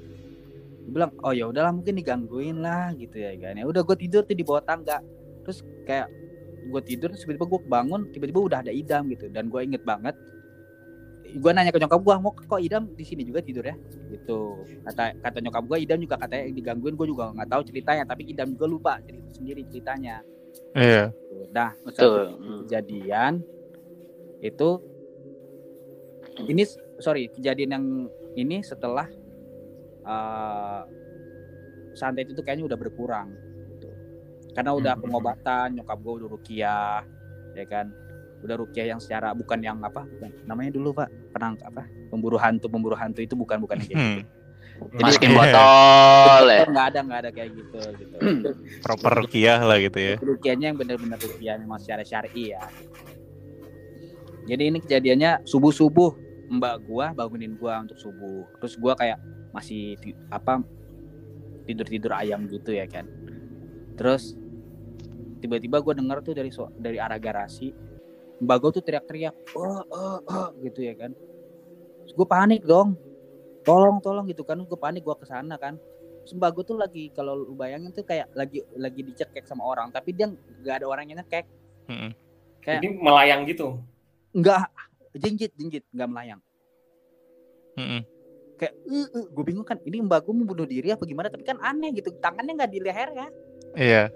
[0.88, 4.34] bilang oh ya udahlah mungkin digangguin lah gitu ya kan ya udah gue tidur tuh
[4.34, 5.00] di bawah tangga
[5.46, 6.10] terus kayak
[6.62, 10.15] gue tidur terus tiba-tiba gue bangun tiba-tiba udah ada idam gitu dan gue inget banget
[11.32, 13.76] gue nanya ke nyokap gue mau kok idam di sini juga tidur ya
[14.12, 18.28] gitu kata kata nyokap gue idam juga katanya digangguin gue juga nggak tahu ceritanya tapi
[18.28, 20.20] idam juga lupa cerita sendiri ceritanya
[20.76, 21.12] Iya.
[21.12, 21.44] Gitu.
[21.52, 22.36] nah Betul.
[22.63, 23.44] kejadian
[24.44, 24.70] itu
[26.48, 26.63] ini
[27.00, 27.86] sorry kejadian yang
[28.36, 29.08] ini setelah
[30.04, 30.82] uh,
[31.92, 33.36] santet itu kayaknya udah berkurang
[33.70, 33.90] gitu.
[34.52, 35.04] karena udah Hmm.
[35.04, 37.00] pengobatan nyokap gue udah rukiah
[37.52, 37.92] ya kan
[38.40, 42.66] udah rukiah yang secara bukan yang apa bukan namanya dulu pak penang apa pemburu hantu
[42.66, 43.86] pemburu hantu itu bukan bukan Hmm.
[43.86, 43.98] gitu
[44.82, 46.66] Jadi- Masukin botol ya.
[46.66, 48.16] nggak ada nggak ada kayak gitu gitu
[48.84, 50.16] Proper rukiah lah gitu ya.
[50.18, 52.66] rukiahnya yang benar-benar rukiah memang secara syar'i ya.
[54.44, 56.12] Jadi ini kejadiannya subuh-subuh
[56.50, 58.50] mbak gua bangunin gua untuk subuh.
[58.58, 59.96] Terus gua kayak masih
[60.28, 60.64] apa
[61.64, 63.06] tidur-tidur ayam gitu ya kan.
[63.96, 64.34] Terus
[65.40, 67.72] tiba-tiba gua denger tuh dari so- dari arah garasi
[68.42, 71.14] mbak gua tuh teriak-teriak, oh, oh, oh, gitu ya kan.
[72.02, 72.98] Terus gua panik dong,
[73.62, 74.58] tolong, tolong gitu kan.
[74.66, 75.78] Gua panik gua ke sana kan.
[76.26, 79.94] Terus mbak gua tuh lagi kalau lu bayangin tuh kayak lagi lagi dicekek sama orang,
[79.94, 81.46] tapi dia nggak ada orang yang ngekek,
[81.86, 82.12] Mm-mm.
[82.62, 83.78] Kayak- Ini melayang gitu.
[84.32, 84.62] nggak
[85.18, 86.42] jinjit jinjit nggak melayang.
[87.78, 88.02] Mm-mm.
[88.62, 91.34] Kayak, uh, uh, gue bingung kan, ini mbak gue mau bunuh diri apa gimana?
[91.34, 93.28] Tapi kan aneh gitu, tangannya nggak di lehernya.
[93.74, 94.13] Iya.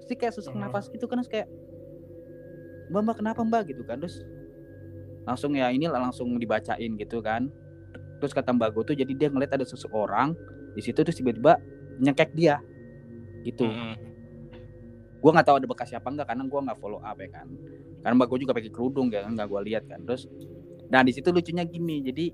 [0.00, 0.64] Terus dia kayak sesak Hmm.
[0.64, 1.48] nafas gitu kan, terus kayak
[2.88, 4.24] mbak mbak kenapa mbak gitu kan, terus
[5.28, 7.52] langsung ya ini langsung dibacain gitu kan.
[8.16, 10.32] Terus kata mbak gue tuh jadi dia ngeliat ada seseorang
[10.72, 11.60] di situ terus tiba-tiba
[12.00, 12.64] nyekek dia
[13.44, 13.68] gitu.
[13.68, 13.94] Mm-mm.
[15.22, 17.46] gue nggak tahu ada bekas siapa enggak karena gue nggak follow up ya kan
[18.02, 20.26] karena mbak gue juga pakai kerudung ya kan nggak gue lihat kan terus
[20.90, 22.26] nah di situ lucunya gini jadi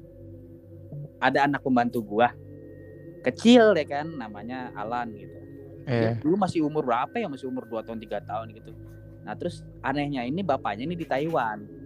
[1.18, 2.28] ada anak pembantu gue
[3.22, 5.38] kecil ya kan namanya Alan gitu.
[5.88, 6.00] Iya.
[6.00, 7.26] Dia dulu masih umur berapa ya?
[7.26, 8.70] Masih umur 2 tahun tiga tahun gitu.
[9.24, 11.76] Nah terus anehnya ini bapaknya ini di Taiwan.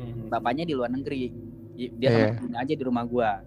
[0.00, 0.32] Hmm.
[0.32, 1.28] bapaknya di luar negeri.
[1.76, 2.08] Dia Iya.
[2.08, 3.44] sama ibunya aja di rumah gua.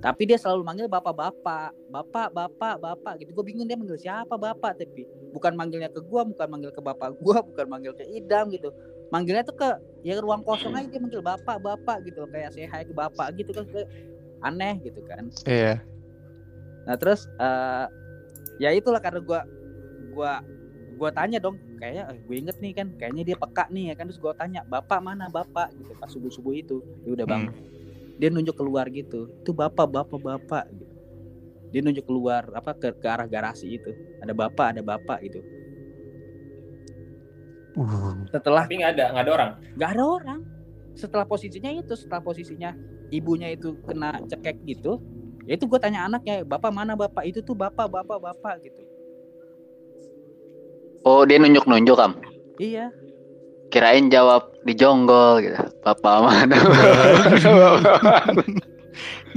[0.00, 1.76] Tapi dia selalu manggil bapak-bapak.
[1.92, 3.36] Bapak bapak bapak gitu.
[3.36, 5.04] Gue bingung dia manggil siapa bapak tapi
[5.36, 8.72] bukan manggilnya ke gua bukan manggil ke bapak gua bukan manggil ke idam gitu.
[9.12, 9.68] Manggilnya tuh ke
[10.00, 13.52] ya ruang kosong aja dia manggil bapak bapak gitu kayak saya hai ke bapak gitu
[13.52, 13.68] kan
[14.40, 15.28] aneh gitu kan.
[15.44, 15.80] Iya.
[16.88, 17.86] Nah terus eh
[18.60, 19.40] ya itulah karena gua
[20.12, 20.32] gua
[20.96, 24.04] gua tanya dong kayaknya eh, gue inget nih kan kayaknya dia peka nih ya kan
[24.04, 25.72] terus gua tanya bapak mana bapak?
[25.76, 26.84] gitu pas subuh subuh itu.
[27.04, 27.54] Dia udah bangun
[28.20, 29.32] dia nunjuk keluar gitu.
[29.40, 30.64] Itu bapak bapak bapak.
[30.76, 30.94] gitu.
[31.72, 33.96] Dia nunjuk keluar apa ke, ke arah garasi itu.
[34.20, 35.40] Ada bapak ada bapak gitu.
[37.78, 38.26] Uh.
[38.28, 39.50] setelah Tapi nggak ada nggak ada orang.
[39.78, 40.40] nggak ada orang.
[40.92, 42.76] Setelah posisinya itu setelah posisinya
[43.10, 45.02] ibunya itu kena cekek gitu
[45.44, 48.82] ya itu gue tanya anaknya bapak mana bapak itu tuh bapak bapak bapak gitu
[51.00, 52.12] Oh, dia nunjuk-nunjuk, Kam.
[52.60, 52.92] iya
[53.72, 55.56] Kirain jawab di jonggol gitu.
[55.86, 56.58] Bapak mana?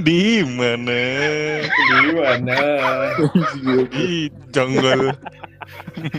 [0.02, 1.00] Di mana?
[1.70, 2.58] Di mana?
[3.94, 5.14] Di jonggol.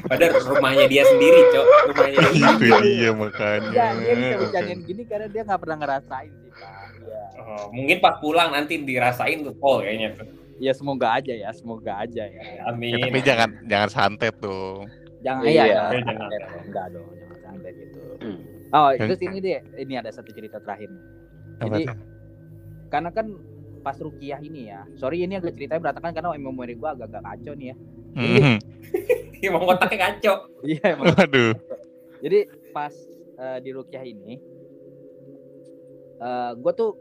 [0.03, 1.65] Padahal rumahnya dia sendiri, Cok.
[1.87, 2.91] Rumahnya dia Itu sendiri.
[2.93, 3.69] dia makanya.
[3.71, 7.97] ya dia bisa bercandain gini karena dia nggak pernah ngerasain sih pak ya Oh, mungkin
[7.99, 10.27] pas pulang nanti dirasain tuh Pol kayaknya tuh.
[10.57, 12.95] ya semoga aja ya semoga aja ya Amin.
[12.95, 14.87] Ya, tapi jangan jangan santet dong.
[15.19, 15.63] jangan Iya.
[15.63, 16.63] iya, Eh, jangan dong.
[16.63, 18.37] enggak dong jangan santai gitu Hmm.
[18.71, 21.03] oh terus ini deh ini ada satu cerita terakhir nih.
[21.57, 21.97] Apa Jadi- tuh?
[22.87, 23.27] karena kan
[23.81, 27.67] pas rukiah ini ya sorry ini agak ceritanya berantakan karena memori gua agak-agak kacau nih
[27.69, 27.75] ya
[28.15, 28.57] Mhm.
[29.45, 30.49] Emang otaknya kacau.
[30.65, 31.53] iya emang Waduh.
[32.23, 32.93] Jadi pas
[33.37, 34.41] eh, di Rukiah ini,
[36.17, 36.97] eh gue tuh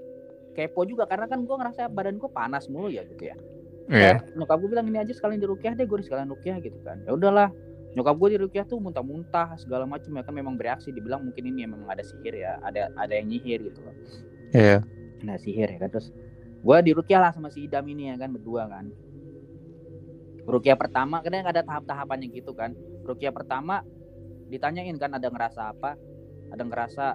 [0.53, 3.37] kepo juga karena kan gue ngerasa badan gue panas mulu ya gitu ya.
[3.88, 4.20] Iya.
[4.20, 7.00] Kayak Nyokap gue bilang ini aja sekalian di Rukiah deh, gue sekalian Rukiah gitu kan.
[7.05, 7.48] Ya udahlah.
[7.94, 11.62] Nyokap gue di Rukiah tuh muntah-muntah segala macam ya kan memang bereaksi dibilang mungkin ini
[11.62, 13.94] memang ada sihir ya, ada ada yang nyihir gitu loh.
[14.50, 14.83] Iya.
[15.22, 16.11] Nah sihir ya kan terus
[16.64, 18.90] gue di Rukiah lah sama si Idam ini ya kan berdua kan.
[20.44, 22.76] Rukiah pertama kadang ada tahap-tahapannya gitu kan.
[23.04, 23.80] Rukiah pertama
[24.48, 25.96] ditanyain kan ada ngerasa apa?
[26.52, 27.07] Ada ngerasa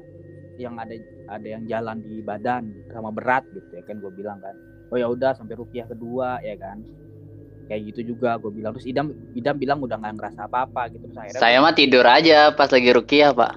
[0.59, 0.95] yang ada
[1.29, 4.55] ada yang jalan di badan sama berat gitu ya kan gue bilang kan.
[4.93, 6.81] Oh ya udah sampai Rukiah kedua ya kan.
[7.69, 11.21] Kayak gitu juga gue bilang terus Idam Idam bilang udah nggak ngerasa apa-apa gitu terus
[11.21, 13.51] akhirnya Saya mah tidur aja pas lagi rukiah, Pak.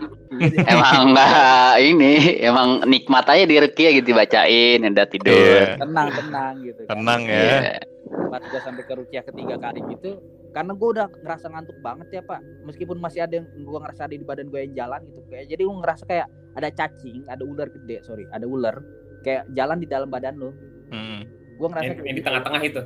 [0.63, 5.33] Emang enggak ini, emang nikmat aja di rukiah gitu bacain, udah tidur.
[5.33, 5.81] Iya.
[5.81, 6.91] tenang tenang gitu kan.
[6.93, 7.41] Tenang ya.
[7.41, 7.75] Iya.
[8.29, 10.21] pas gue sampai ke Rukiah ketiga kali gitu
[10.53, 14.13] karena gue udah ngerasa ngantuk banget ya pak meskipun masih ada yang gue ngerasa ada
[14.13, 17.69] di badan gue yang jalan gitu kayak jadi gue ngerasa kayak ada cacing ada ular
[17.69, 18.81] gede sorry ada ular
[19.21, 20.51] kayak jalan di dalam badan lo
[20.89, 21.21] Mhm.
[21.57, 22.29] gue ngerasa Yang, kayak yang di gitu.
[22.29, 22.81] tengah-tengah itu.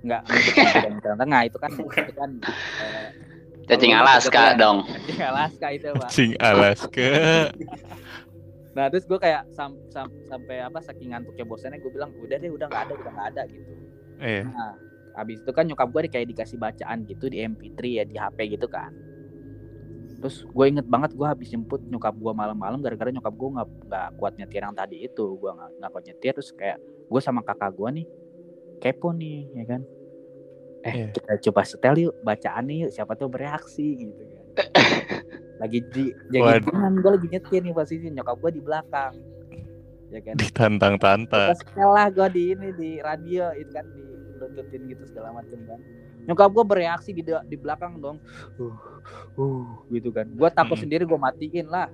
[0.00, 0.22] Nggak
[1.02, 2.30] tengah-tengah itu kan itu kan
[2.80, 3.08] eh,
[3.70, 4.82] Cacing Alaska dong.
[4.82, 7.12] cacing Alaska itu pak Cing Alaska.
[8.76, 12.50] nah terus gue kayak sam, sam- sampai apa saking ngantuknya bosannya gue bilang udah deh
[12.50, 13.72] udah nggak ada udah nggak ada gitu
[14.20, 14.44] Iya.
[14.46, 14.76] Nah,
[15.16, 18.68] habis itu kan nyokap gue kayak dikasih bacaan gitu di MP3 ya di HP gitu
[18.68, 18.92] kan.
[20.20, 24.08] Terus gue inget banget gue habis jemput nyokap gue malam-malam gara-gara nyokap gue nggak nggak
[24.20, 26.76] kuat nyetir yang tadi itu gue nggak nggak kuat nyetir terus kayak
[27.08, 28.06] gue sama kakak gue nih
[28.80, 29.80] kepo nih ya kan.
[30.80, 31.06] Eh Iya.
[31.12, 34.44] kita coba setel yuk bacaan nih yuk siapa tuh bereaksi gitu kan.
[35.60, 36.72] lagi di jadi Waduh.
[36.98, 39.12] gue lagi nyetir nih posisi nyokap gue di belakang
[40.08, 41.52] ya kan Ditantang-tantang.
[41.52, 44.02] Pas setelah gue di ini di radio itu kan di
[44.40, 45.80] luntutin gitu segala macam kan.
[46.20, 48.16] Nyokap gue bereaksi di di belakang dong.
[48.56, 48.72] Uh,
[49.36, 50.32] uh, gitu kan.
[50.32, 50.82] Gue takut Mm.
[50.82, 51.92] sendiri gue matiin lah.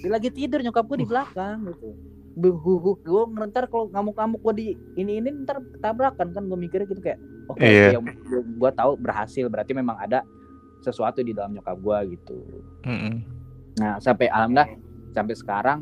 [0.00, 1.90] Dia lagi tidur nyokap gue di belakang gitu.
[2.34, 4.66] Gue ntar kalau ngamuk-ngamuk gue di
[4.98, 7.96] ini ini ntar tabrakan kan gue mikirnya gitu kayak oke Iya.
[7.96, 8.00] ya,
[8.42, 10.26] gue tahu berhasil berarti memang ada
[10.82, 12.38] sesuatu di dalam nyokap gue gitu.
[12.84, 13.14] Mhm.
[13.78, 14.70] Nah sampai alhamdulillah
[15.14, 15.78] sampai sekarang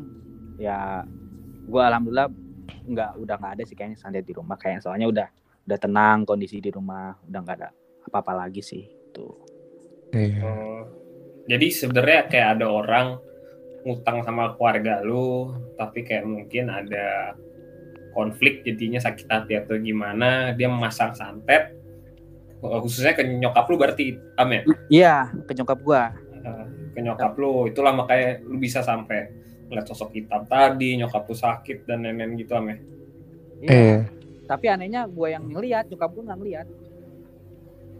[0.61, 1.01] ya
[1.65, 2.29] gua alhamdulillah
[2.83, 5.27] nggak udah nggak ada sih kayaknya santai di rumah kayak soalnya udah
[5.65, 7.69] udah tenang kondisi di rumah udah nggak ada
[8.05, 8.83] apa-apa lagi sih
[9.15, 9.33] tuh.
[10.13, 10.43] Iya.
[10.43, 10.83] Oh.
[11.43, 13.07] Jadi sebenarnya kayak ada orang
[13.83, 17.35] ngutang sama keluarga lu, tapi kayak mungkin ada
[18.15, 21.75] konflik jadinya sakit hati atau gimana, dia memasang santet
[22.63, 24.61] eh, khususnya ke nyokap lu berarti Am ya?
[24.87, 26.15] Iya ke nyokap gua.
[26.43, 26.65] Eh,
[26.95, 29.27] ke nyokap lu itulah makanya lu bisa sampai
[29.67, 32.77] ngeliat sosok hitam tadi nyokap lu sakit dan lain-lain gitu Am ya?
[33.59, 33.71] Iya.
[33.73, 33.97] Iya.
[34.43, 36.67] Tapi anehnya gua yang ngelihat nyokap gua nggak ngelihat.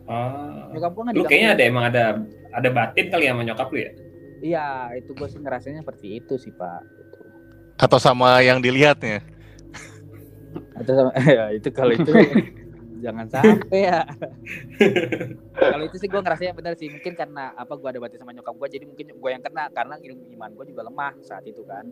[0.03, 1.71] Ah, Nyokap gua nggak lu kayaknya ada ngeliat.
[1.71, 2.03] emang ada
[2.53, 3.91] ada batin kali ya sama nyokap lu ya?
[4.43, 6.83] Iya itu gua sih ngerasanya seperti itu sih pak.
[6.83, 7.19] Gitu.
[7.79, 9.23] Atau sama yang dilihatnya.
[10.75, 12.11] Atau sama, ya, itu kalau itu
[13.03, 14.03] jangan sampai ya.
[15.53, 18.55] kalau itu sih gua ngerasanya benar sih mungkin karena apa gua ada batin sama nyokap
[18.55, 21.87] gua jadi mungkin gua yang kena karena ilmu iman gua juga lemah saat itu kan.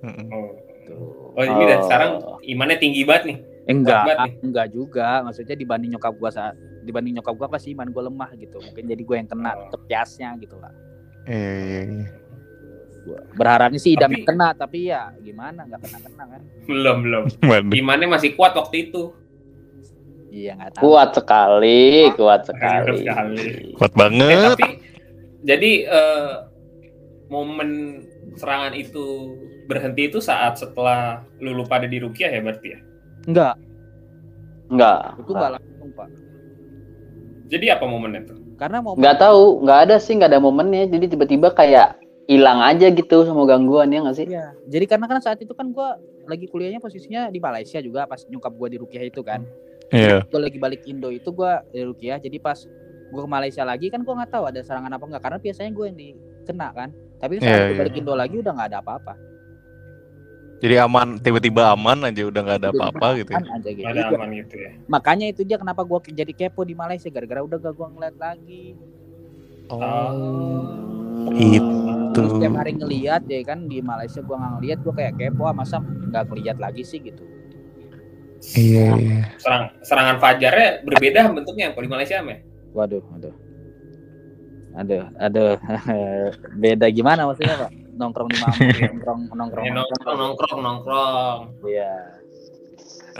[0.00, 0.56] Oh,
[0.88, 1.36] Tuh.
[1.36, 1.84] oh ini dan Oh.
[1.84, 3.38] sekarang imannya tinggi banget nih.
[3.68, 4.32] Enggak, banget nih.
[4.48, 5.08] enggak juga.
[5.22, 8.56] Maksudnya dibanding nyokap gua saat dibanding nyokap gua pasti iman gua lemah gitu.
[8.58, 9.68] Mungkin jadi gua yang kena Oh.
[9.68, 10.72] tetep jasnya gitu lah.
[11.22, 12.08] Iya, iya, iya.
[13.00, 17.24] Gua berharapnya sih idam Tapi- kena tapi ya gimana nggak kena kena kan Belum, belum.
[17.74, 19.16] Imannya masih kuat waktu itu.
[20.28, 21.82] iya nggak tahu Kuat sekali,
[22.14, 23.02] kuat sekali.
[23.02, 23.48] sekali.
[23.74, 24.54] Kuat Eh, banget.
[24.54, 24.68] tapi
[25.42, 26.32] jadi eh,
[27.26, 27.70] momen
[28.32, 32.78] serangan itu berhenti itu saat setelah lu lupa ada di Rukiah ya berarti ya?
[33.22, 33.54] enggak
[34.68, 35.00] Enggak.
[35.18, 36.08] itu nggak langsung pak
[37.48, 38.38] Jadi apa momennya tuh?
[38.60, 40.84] Karena mau Nggak tahu, nggak ada sih, nggak ada momennya.
[40.92, 41.96] Jadi tiba-tiba kayak
[42.30, 44.26] hilang aja gitu sama gangguan ya nggak sih?
[44.30, 45.98] Iya, jadi karena kan saat itu kan gua
[46.30, 49.42] lagi kuliahnya posisinya di Malaysia juga pas nyokap gua di Rukiah itu kan.
[49.90, 50.22] Iya.
[50.30, 52.70] Gua lagi balik Indo itu gua di Rukiah, jadi pas
[53.10, 55.84] gua ke Malaysia lagi kan gua nggak tahu ada serangan apa enggak karena biasanya gua
[55.90, 56.88] yang dikena kan.
[57.18, 57.80] Tapi saat Iya, gua iya.
[57.82, 59.14] balik Indo lagi udah nggak ada apa-apa.
[60.60, 63.30] Jadi aman, tiba-tiba aman aja udah nggak ada apa-apa gitu.
[63.32, 63.40] ya.
[63.40, 63.86] aman aja gitu.
[63.88, 64.12] Ada Iya.
[64.12, 64.70] aman gitu ya?
[64.86, 68.76] Makanya itu dia kenapa gua jadi kepo di Malaysia gara-gara udah gak gua ngeliat lagi.
[69.70, 70.12] Oh,
[71.32, 71.64] Itu.
[72.10, 72.40] Terus itu.
[72.42, 75.80] tiap hari ngeliat ya kan di Malaysia gua nggak ngeliat gua kayak kepo ah masa
[75.80, 77.24] nggak ngeliat lagi sih gitu.
[78.52, 79.20] Iya, iya.
[79.36, 82.40] Serang, serangan fajarnya berbeda bentuknya kalau di Malaysia me?
[82.72, 83.34] Waduh, aduh.
[84.72, 85.56] Aduh, aduh.
[86.62, 87.70] Beda gimana maksudnya, Pak?
[87.96, 89.64] Nongkrong di mampu, nongkrong nongkrong.
[89.66, 91.38] Ya, nongkrong, nongkrong, nongkrong.
[91.66, 91.94] Iya.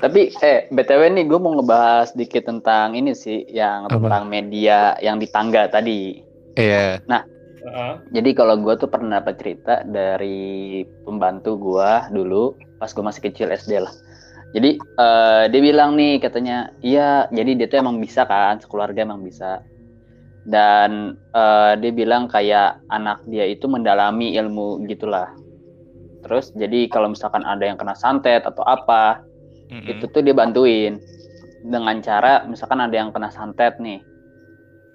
[0.01, 3.99] Tapi eh btw nih gue mau ngebahas dikit tentang ini sih yang Apa?
[3.99, 6.23] tentang media yang di tangga tadi.
[6.57, 7.03] Iya.
[7.61, 7.93] Heeh.
[8.17, 13.53] Jadi kalau gue tuh pernah dapat cerita dari pembantu gue dulu pas gue masih kecil
[13.53, 13.93] SD lah.
[14.51, 19.23] Jadi eh, dia bilang nih katanya, iya jadi dia tuh emang bisa kan, sekeluarga emang
[19.23, 19.63] bisa.
[20.45, 25.31] Dan eh, dia bilang kayak anak dia itu mendalami ilmu gitulah.
[26.25, 29.25] Terus jadi kalau misalkan ada yang kena santet atau apa,
[29.71, 29.89] Mm-mm.
[29.89, 31.01] itu tuh dia bantuin
[31.61, 34.01] dengan cara misalkan ada yang kena santet nih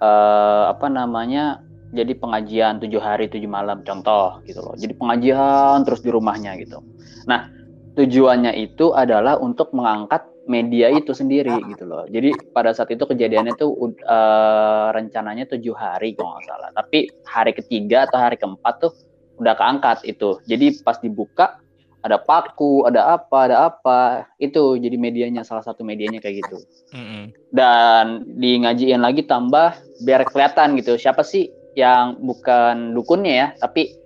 [0.02, 1.62] eh apa namanya
[1.94, 6.82] jadi pengajian tujuh hari tujuh malam contoh gitu loh jadi pengajian terus di rumahnya gitu
[7.24, 7.48] nah
[7.96, 13.54] tujuannya itu adalah untuk mengangkat media itu sendiri gitu loh jadi pada saat itu kejadiannya
[13.58, 18.92] tuh eh, rencananya tujuh hari kalau nggak salah tapi hari ketiga atau hari keempat tuh
[19.36, 21.60] udah keangkat itu jadi pas dibuka
[22.06, 24.30] ada paku, ada apa, ada apa.
[24.38, 26.62] Itu jadi medianya salah satu medianya kayak gitu.
[26.94, 27.34] Mm-mm.
[27.50, 29.74] Dan di ngajiin lagi tambah
[30.06, 30.94] biar kelihatan gitu.
[30.94, 34.05] Siapa sih yang bukan dukunnya ya, tapi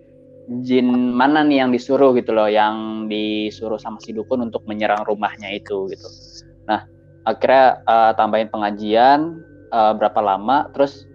[0.50, 5.54] jin mana nih yang disuruh gitu loh, yang disuruh sama si dukun untuk menyerang rumahnya
[5.54, 6.08] itu gitu.
[6.66, 6.82] Nah,
[7.22, 9.38] akhirnya eh, tambahin pengajian
[9.70, 11.06] eh, berapa lama terus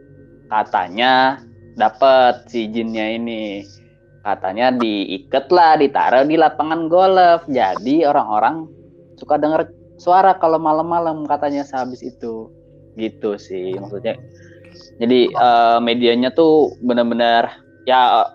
[0.47, 1.43] katanya
[1.75, 3.67] dapat si jinnya ini.
[4.25, 7.45] Katanya diikat lah ditaruh di lapangan golf.
[7.45, 8.65] Jadi orang-orang
[9.21, 9.69] suka denger
[10.01, 12.49] suara kalau malam-malam katanya sehabis itu.
[12.95, 14.15] Gitu sih maksudnya.
[14.95, 17.51] Jadi eh, medianya tuh benar-benar
[17.83, 18.31] ya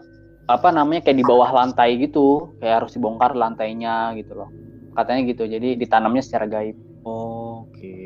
[0.51, 4.51] apa namanya kayak di bawah lantai gitu kayak harus dibongkar lantainya gitu loh
[4.93, 7.97] katanya gitu jadi ditanamnya secara gaib Oke.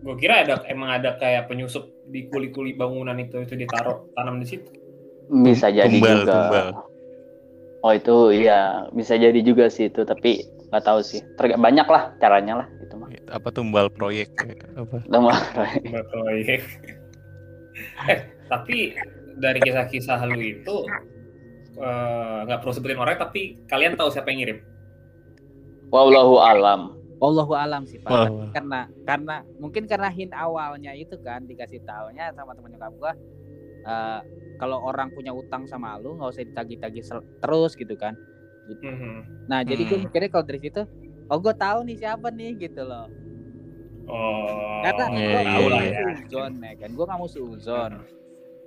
[0.00, 4.48] Gue kira ada emang ada kayak penyusup di kuli-kuli bangunan itu itu ditaruh tanam di
[4.48, 4.66] situ.
[5.28, 6.68] bisa jadi Tumbal, juga tumbal.
[7.80, 12.16] oh itu iya bisa jadi juga sih itu tapi nggak tahu sih Terga- banyak lah
[12.16, 14.28] caranya lah itu mah Apa tumbal proyek?
[14.72, 15.04] Apa?
[15.04, 15.36] Tumbal.
[15.92, 16.60] Buat proyek.
[18.08, 18.96] eh, tapi
[19.36, 20.84] dari kisah-kisah lu itu
[21.74, 24.58] eh, nggak perlu sebutin orang tapi kalian tahu siapa yang ngirim?
[25.88, 28.10] wallahu alam Allahu alam sih Pak.
[28.10, 28.50] Wah.
[28.50, 33.12] Karena karena mungkin karena hint awalnya itu kan dikasih taunya sama teman nyokap gua
[33.86, 34.20] eh,
[34.58, 37.04] kalau orang punya utang sama lu nggak usah ditagih-tagih
[37.38, 38.18] terus gitu kan.
[38.66, 39.46] Mhm.
[39.46, 40.06] Nah, jadi gue Hmm.
[40.06, 40.82] mikirnya kalau dari situ
[41.26, 43.06] oh gue tahu nih siapa nih gitu loh.
[44.06, 44.82] Oh.
[44.82, 46.02] Karena Iya, gue iya, tahu lah iya.
[46.26, 46.90] Uzon ya kan.
[46.90, 47.92] Gue nggak mau seuzon.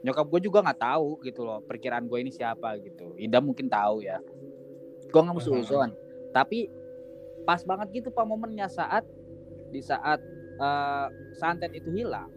[0.05, 3.17] Nyokap gue juga nggak tahu gitu loh perkiraan gue ini siapa gitu.
[3.17, 4.21] Ida mungkin tahu ya.
[5.09, 5.45] Gue nggak Mhm.
[5.49, 5.89] seuzon.
[6.29, 6.69] Tapi
[7.41, 9.01] pas banget gitu pak momennya saat
[9.73, 10.21] di saat
[10.55, 12.31] eh, santet itu hilang,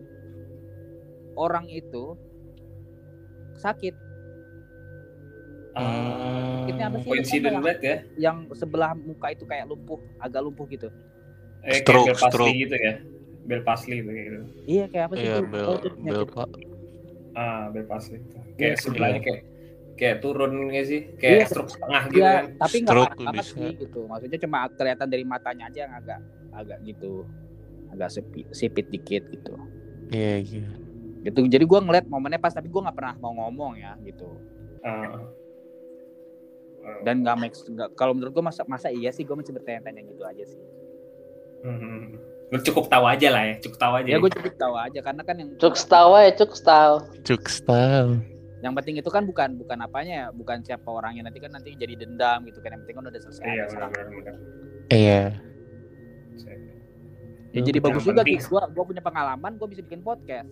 [1.38, 2.18] orang itu
[3.54, 3.94] sakit.
[6.66, 7.38] Sakitnya apa sih?
[7.38, 7.96] Banget ya.
[8.18, 10.90] Yang sebelah muka itu kayak lumpuh, agak lumpuh gitu.
[11.62, 12.58] Eh, Stroke, kayak bel pasli stroke.
[12.58, 12.94] gitu ya.
[13.46, 14.10] Bel pasli gitu.
[14.66, 15.22] Iya kayak apa sih?
[15.22, 16.48] Iya, Gua bel, bel pak.
[17.38, 18.34] Ah, bel pasli itu.
[18.58, 18.82] Kayak iya.
[18.82, 19.42] sebelahnya kayak
[19.94, 21.02] kayak turun nggak sih?
[21.14, 22.44] Kayak stroke setengah gitu Iya, kan.
[22.58, 23.54] tapi nggak parah bisa.
[23.54, 24.00] sih gitu.
[24.10, 26.20] Maksudnya cuma kelihatan dari matanya aja yang agak
[26.50, 27.30] agak gitu,
[27.94, 29.54] agak sepi, sipit dikit gitu.
[30.10, 30.70] Iya, iya.
[31.22, 31.38] Gitu.
[31.46, 34.42] Jadi gua ngeliat momennya pas, tapi gua nggak pernah mau ngomong ya gitu.
[34.82, 35.30] Ah.
[37.06, 40.26] Dan nggak make, nggak kalau menurut gua masa masa iya sih gua masih bertanya-tanya gitu
[40.26, 40.62] aja sih.
[41.62, 42.37] Mhm.
[42.48, 44.08] Lu cukup tahu aja lah ya, cukup tahu aja.
[44.08, 48.24] Ya gue cukup tahu aja karena kan yang cuk setawa ya cuk setawa Cuk style.
[48.58, 51.94] Yang penting itu kan bukan bukan apanya ya, bukan siapa orangnya nanti kan nanti jadi
[51.94, 52.72] dendam gitu kan.
[52.74, 53.44] Yang penting kan udah selesai.
[53.44, 54.34] Iya, benar-benar.
[54.88, 55.22] Iya.
[57.48, 58.52] Ya, jadi bagus juga penting- gitu.
[58.52, 60.48] Gua gua punya pengalaman, gua bisa bikin podcast.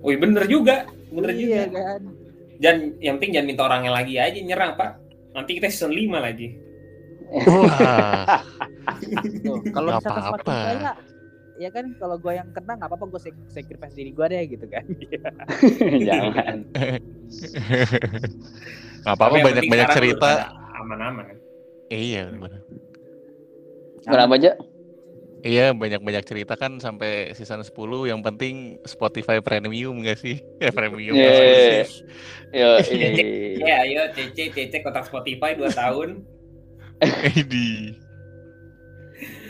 [0.00, 0.88] Wih, bener juga.
[1.08, 1.80] Bener iya juga.
[1.80, 2.00] kan.
[2.56, 4.90] Jangan, yang penting jangan minta orangnya lagi aja nyerang, Pak.
[5.36, 6.48] Nanti kita season 5 lagi.
[7.32, 8.40] Wah.
[9.42, 10.54] Tuh, kalau Nggak misalkan semakin apa-apa.
[10.66, 10.92] kaya,
[11.56, 14.66] ya kan kalau gua yang kena nggak apa-apa gua sak- sacrifice diri gua deh gitu
[14.66, 14.84] kan.
[16.08, 16.56] Jangan.
[19.06, 20.30] Nggak apa-apa banyak-banyak cerita.
[20.76, 21.24] Aman-aman.
[21.30, 21.38] kan?
[21.88, 22.60] Iya, benar.
[24.02, 24.52] Kenapa aja?
[25.46, 30.42] Iya, banyak-banyak cerita kan sampai season 10 yang penting Spotify premium gak sih?
[30.58, 31.30] Ya premium Iya.
[31.30, 31.88] eksklusif.
[32.50, 32.70] Yo,
[33.62, 36.26] Ya, ayo CC, CC kotak Spotify 2 tahun.
[36.98, 37.94] Edi.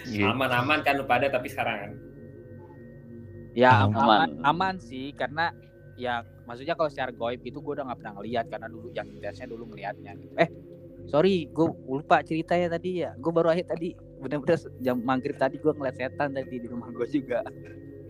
[0.06, 0.22] Gitu.
[0.22, 1.92] Aman-aman kan lu pada tapi sekarang kan.
[3.56, 3.96] Ya Aman.
[3.96, 5.50] aman, aman sih karena
[5.96, 9.48] ya maksudnya kalau secara goib itu gue udah nggak pernah ngeliat karena dulu yang intensnya
[9.48, 10.34] dulu ngelihatnya gitu.
[10.36, 10.48] Eh
[11.06, 15.56] sorry gue lupa cerita ya tadi ya gue baru akhir tadi bener-bener jam maghrib tadi
[15.56, 17.46] gue ngeliat setan tadi di rumah gue juga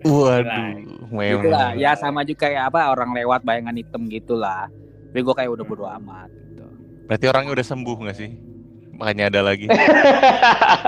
[0.07, 0.81] Waduh,
[1.13, 1.43] memang.
[1.43, 4.69] gitu lah ya sama juga kayak apa orang lewat bayangan hitam gitulah
[5.13, 6.67] tapi gue kayak udah bodo amat gitu
[7.07, 8.31] Berarti orangnya udah sembuh gak sih?
[8.97, 9.67] Makanya ada lagi.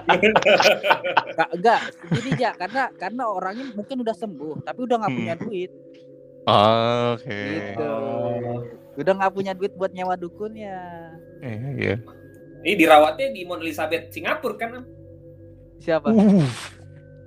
[0.09, 1.81] Nggak- enggak
[2.11, 5.21] jadi ya karena karena orangnya mungkin udah sembuh tapi udah nggak Hmm.
[5.21, 5.71] punya duit
[6.45, 7.29] Oh, Oke.
[7.29, 8.65] gitu Oh.
[8.97, 10.77] udah nggak punya duit buat nyewa dukunnya
[11.39, 11.95] Eh, iya.
[12.59, 14.83] Ini dirawatnya di Mount Elizabeth Singapura kan
[15.79, 16.43] siapa Uh,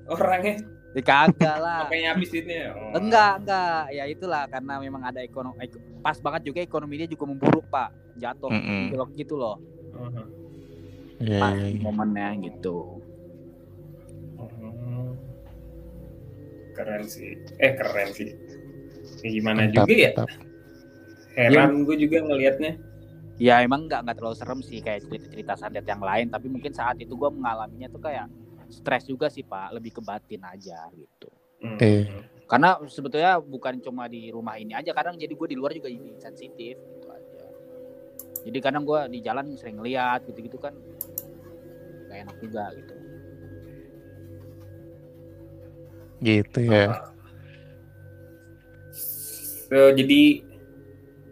[0.10, 0.60] orangnya.
[0.92, 2.76] di kagak lah Makanya habis duitnya.
[2.76, 2.92] Oh.
[2.94, 3.84] Enggak, enggak.
[3.92, 5.72] Ya itulah karena memang ada ekonomi
[6.02, 7.90] pas banget juga ekonomi dia juga memburuk, Pak.
[8.18, 8.92] Jatuh Mm-mm.
[8.92, 9.56] belok gitu loh.
[9.94, 10.41] Mhm.
[11.22, 11.82] Iya, Pas iya, iya.
[11.86, 12.78] momennya gitu.
[14.42, 15.14] Mhm.
[16.74, 17.38] Keren sih.
[17.62, 18.34] Eh keren sih.
[19.22, 20.12] Ya, gimana Mantap, juga ya?
[20.18, 20.30] mantap.
[21.38, 22.74] Heran gue juga ngelihatnya.
[23.42, 27.02] Ya emang enggak enggak terlalu serem sih kayak cerita-cerita santet yang lain, tapi mungkin saat
[27.02, 28.30] itu gua mengalaminya tuh kayak
[28.70, 29.74] stres juga sih, Pak.
[29.78, 31.30] Lebih ke batin aja gitu.
[31.66, 31.78] Mhm.
[31.82, 32.06] Eh.
[32.46, 36.20] Karena sebetulnya bukan cuma di rumah ini aja, kadang jadi gue di luar juga ini
[36.20, 37.48] sensitif gitu aja.
[38.44, 40.76] Jadi kadang gue di jalan sering lihat gitu-gitu kan
[42.12, 42.94] gak enak juga gitu.
[46.22, 46.86] Gitu ya.
[49.72, 50.44] So, jadi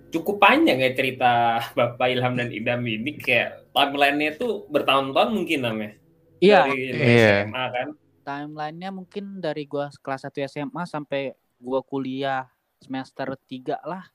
[0.09, 1.31] cukup panjang ya cerita
[1.77, 5.93] Bapak Ilham dan Idam ini kayak timeline-nya tuh bertahun-tahun mungkin namanya.
[6.39, 7.33] Iya, Dari Iya.
[7.45, 7.87] SMA kan.
[8.19, 12.45] timelinenya mungkin dari gua kelas 1 SMA sampai gua kuliah
[12.79, 14.05] semester 3 lah.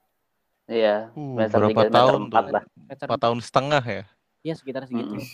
[0.64, 1.10] Iya.
[1.12, 2.54] Uh, Semester berapa tiga, semester tahun empat tuh?
[2.54, 2.64] lah.
[2.64, 4.02] Semester Empat tahun setengah ya?
[4.40, 5.18] ya sekitar segitu.
[5.18, 5.26] Mm.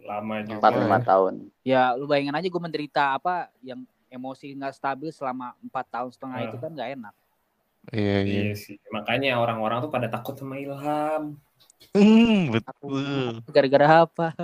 [0.00, 0.58] Lama juga.
[0.58, 1.34] Empat lima tahun.
[1.62, 6.38] Ya lu bayangin aja gua menderita apa yang emosi nggak stabil selama empat tahun setengah
[6.38, 6.46] Ah.
[6.46, 7.14] itu kan nggak enak.
[7.88, 8.40] Iya, iya.
[8.44, 8.76] Iya sih.
[8.88, 11.36] Makanya orang-orang tuh pada takut sama Ilham.
[11.90, 13.38] Hmm, betul.
[13.48, 14.34] gara-gara apa?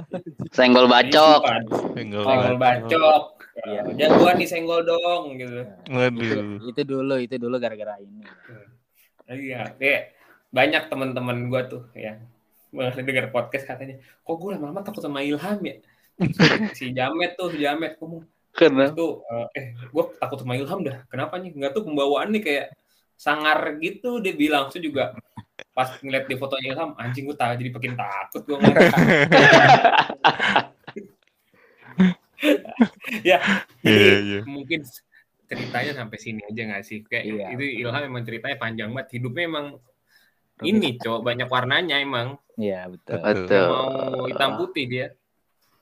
[0.51, 1.43] Senggol bacok.
[1.43, 1.59] Iya,
[1.93, 2.89] Senggol Senggol bacok.
[2.89, 3.23] bacok.
[3.65, 3.81] Iya.
[3.97, 5.63] Jagoan di senggol dong gitu.
[5.89, 6.19] Waduh.
[6.21, 8.23] itu, itu dulu, itu dulu gara-gara ini.
[9.25, 10.03] Iya, kayak
[10.51, 12.23] banyak teman-teman gua tuh yang
[12.75, 15.77] dengar podcast katanya, kok gue lama-lama takut sama Ilham ya?
[16.79, 18.23] si Jamet tuh, Jamet ngomong,
[18.55, 21.03] Karena tuh, eh, gue takut sama Ilham dah.
[21.11, 21.51] Kenapa nih?
[21.55, 22.71] Enggak tuh pembawaannya kayak
[23.19, 24.71] sangar gitu dia bilang.
[24.71, 25.15] Itu juga
[25.75, 28.57] pas ngeliat di fotonya Ilham, anjing gue tahu jadi makin takut gue
[33.25, 33.39] ya, Iya,
[33.83, 34.41] jadi iya.
[34.47, 34.85] mungkin
[35.45, 36.99] ceritanya sampai sini aja nggak sih?
[37.07, 37.47] Kayak Iya.
[37.59, 39.19] itu Ilham emang ceritanya panjang banget.
[39.19, 39.67] Hidupnya emang
[40.63, 42.39] ini cowok banyak warnanya emang.
[42.55, 43.19] Iya betul.
[43.19, 43.67] Betul.
[44.15, 45.07] Mau hitam putih dia.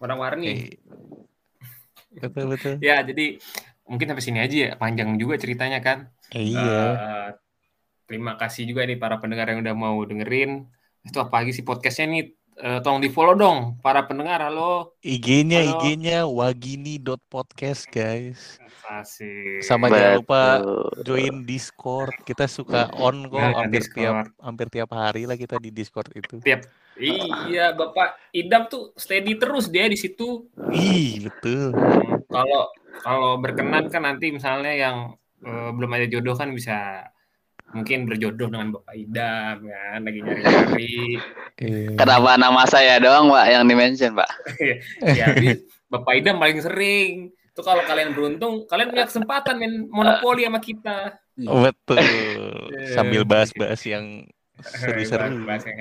[0.00, 0.80] Warna-warni.
[2.16, 2.80] Betul, betul.
[2.80, 3.36] Ya, jadi
[3.84, 4.70] mungkin sampai sini aja ya.
[4.80, 6.08] Panjang juga ceritanya kan.
[6.32, 6.72] Eh, Iya.
[6.96, 7.28] Eh,
[8.08, 10.64] terima kasih juga nih para pendengar yang udah mau dengerin.
[11.04, 12.24] Itu apa lagi sih podcastnya nih?
[12.52, 14.44] Eh, tolong di follow dong para pendengar.
[14.44, 14.92] Halo.
[15.00, 15.72] IG-nya, Halo.
[15.80, 18.60] IG-nya wagini.podcast, guys.
[18.84, 19.64] Asik.
[19.64, 20.84] Sama jangan lupa Betul.
[21.00, 22.12] join Discord.
[22.28, 23.96] Kita suka on kok Nah, hampir Discord.
[23.96, 26.44] tiap hampir tiap hari lah kita di Discord itu.
[27.00, 30.44] Iya, Bapak Idam tuh steady terus dia di situ.
[30.68, 31.72] Ih, betul.
[32.28, 32.68] Kalau
[33.00, 34.96] kalau berkenan kan nanti misalnya yang
[35.40, 37.08] eh, belum ada jodoh kan bisa
[37.72, 40.96] mungkin berjodoh dengan Bapak Idam kan lagi nyari-nyari.
[41.58, 44.30] Eh, Kenapa nama saya doang, Pak, yang di-mention, Pak?
[45.18, 47.12] ya, habis Bapak Idam paling sering.
[47.52, 51.20] Itu kalau kalian beruntung, kalian punya kesempatan main monopoli sama kita.
[51.36, 52.00] betul.
[52.72, 52.92] Iya.
[52.96, 54.24] Sambil bahas-bahas yang
[54.62, 55.44] seru-seru.
[55.44, 55.78] Bahas yang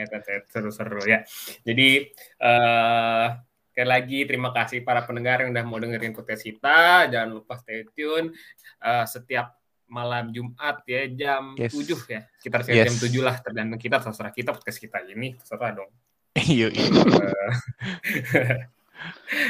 [0.52, 1.24] seru-seru ya.
[1.64, 3.28] Jadi eh
[3.72, 7.08] sekali lagi terima kasih para pendengar yang udah mau dengerin podcast kita.
[7.08, 8.36] Jangan lupa stay tune.
[8.84, 9.61] Eh, setiap
[9.92, 11.76] malam Jumat ya jam Yes.
[11.76, 12.22] 7 ya.
[12.40, 13.04] Sekitar sekitar jam Yes.
[13.04, 15.92] 7 lah tergantung kita terserah kita podcast kita ini terserah dong.
[16.32, 16.88] Iya, iya.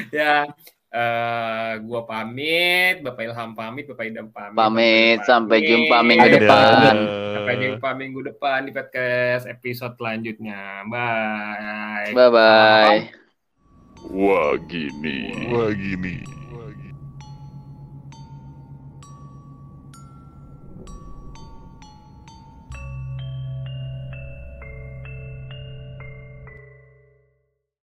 [0.10, 0.34] ya
[0.92, 4.58] eh gua pamit, Bapak Ilham pamit, Bapak Idam pamit.
[4.58, 5.70] Pamit, Bapak sampai pamit.
[5.70, 6.96] jumpa minggu depan.
[7.32, 10.84] Sampai jumpa minggu depan di podcast episode selanjutnya.
[10.90, 12.12] Bye.
[12.12, 13.00] Bye bye.
[14.10, 15.48] Wah gini.
[15.48, 16.41] Wah gini.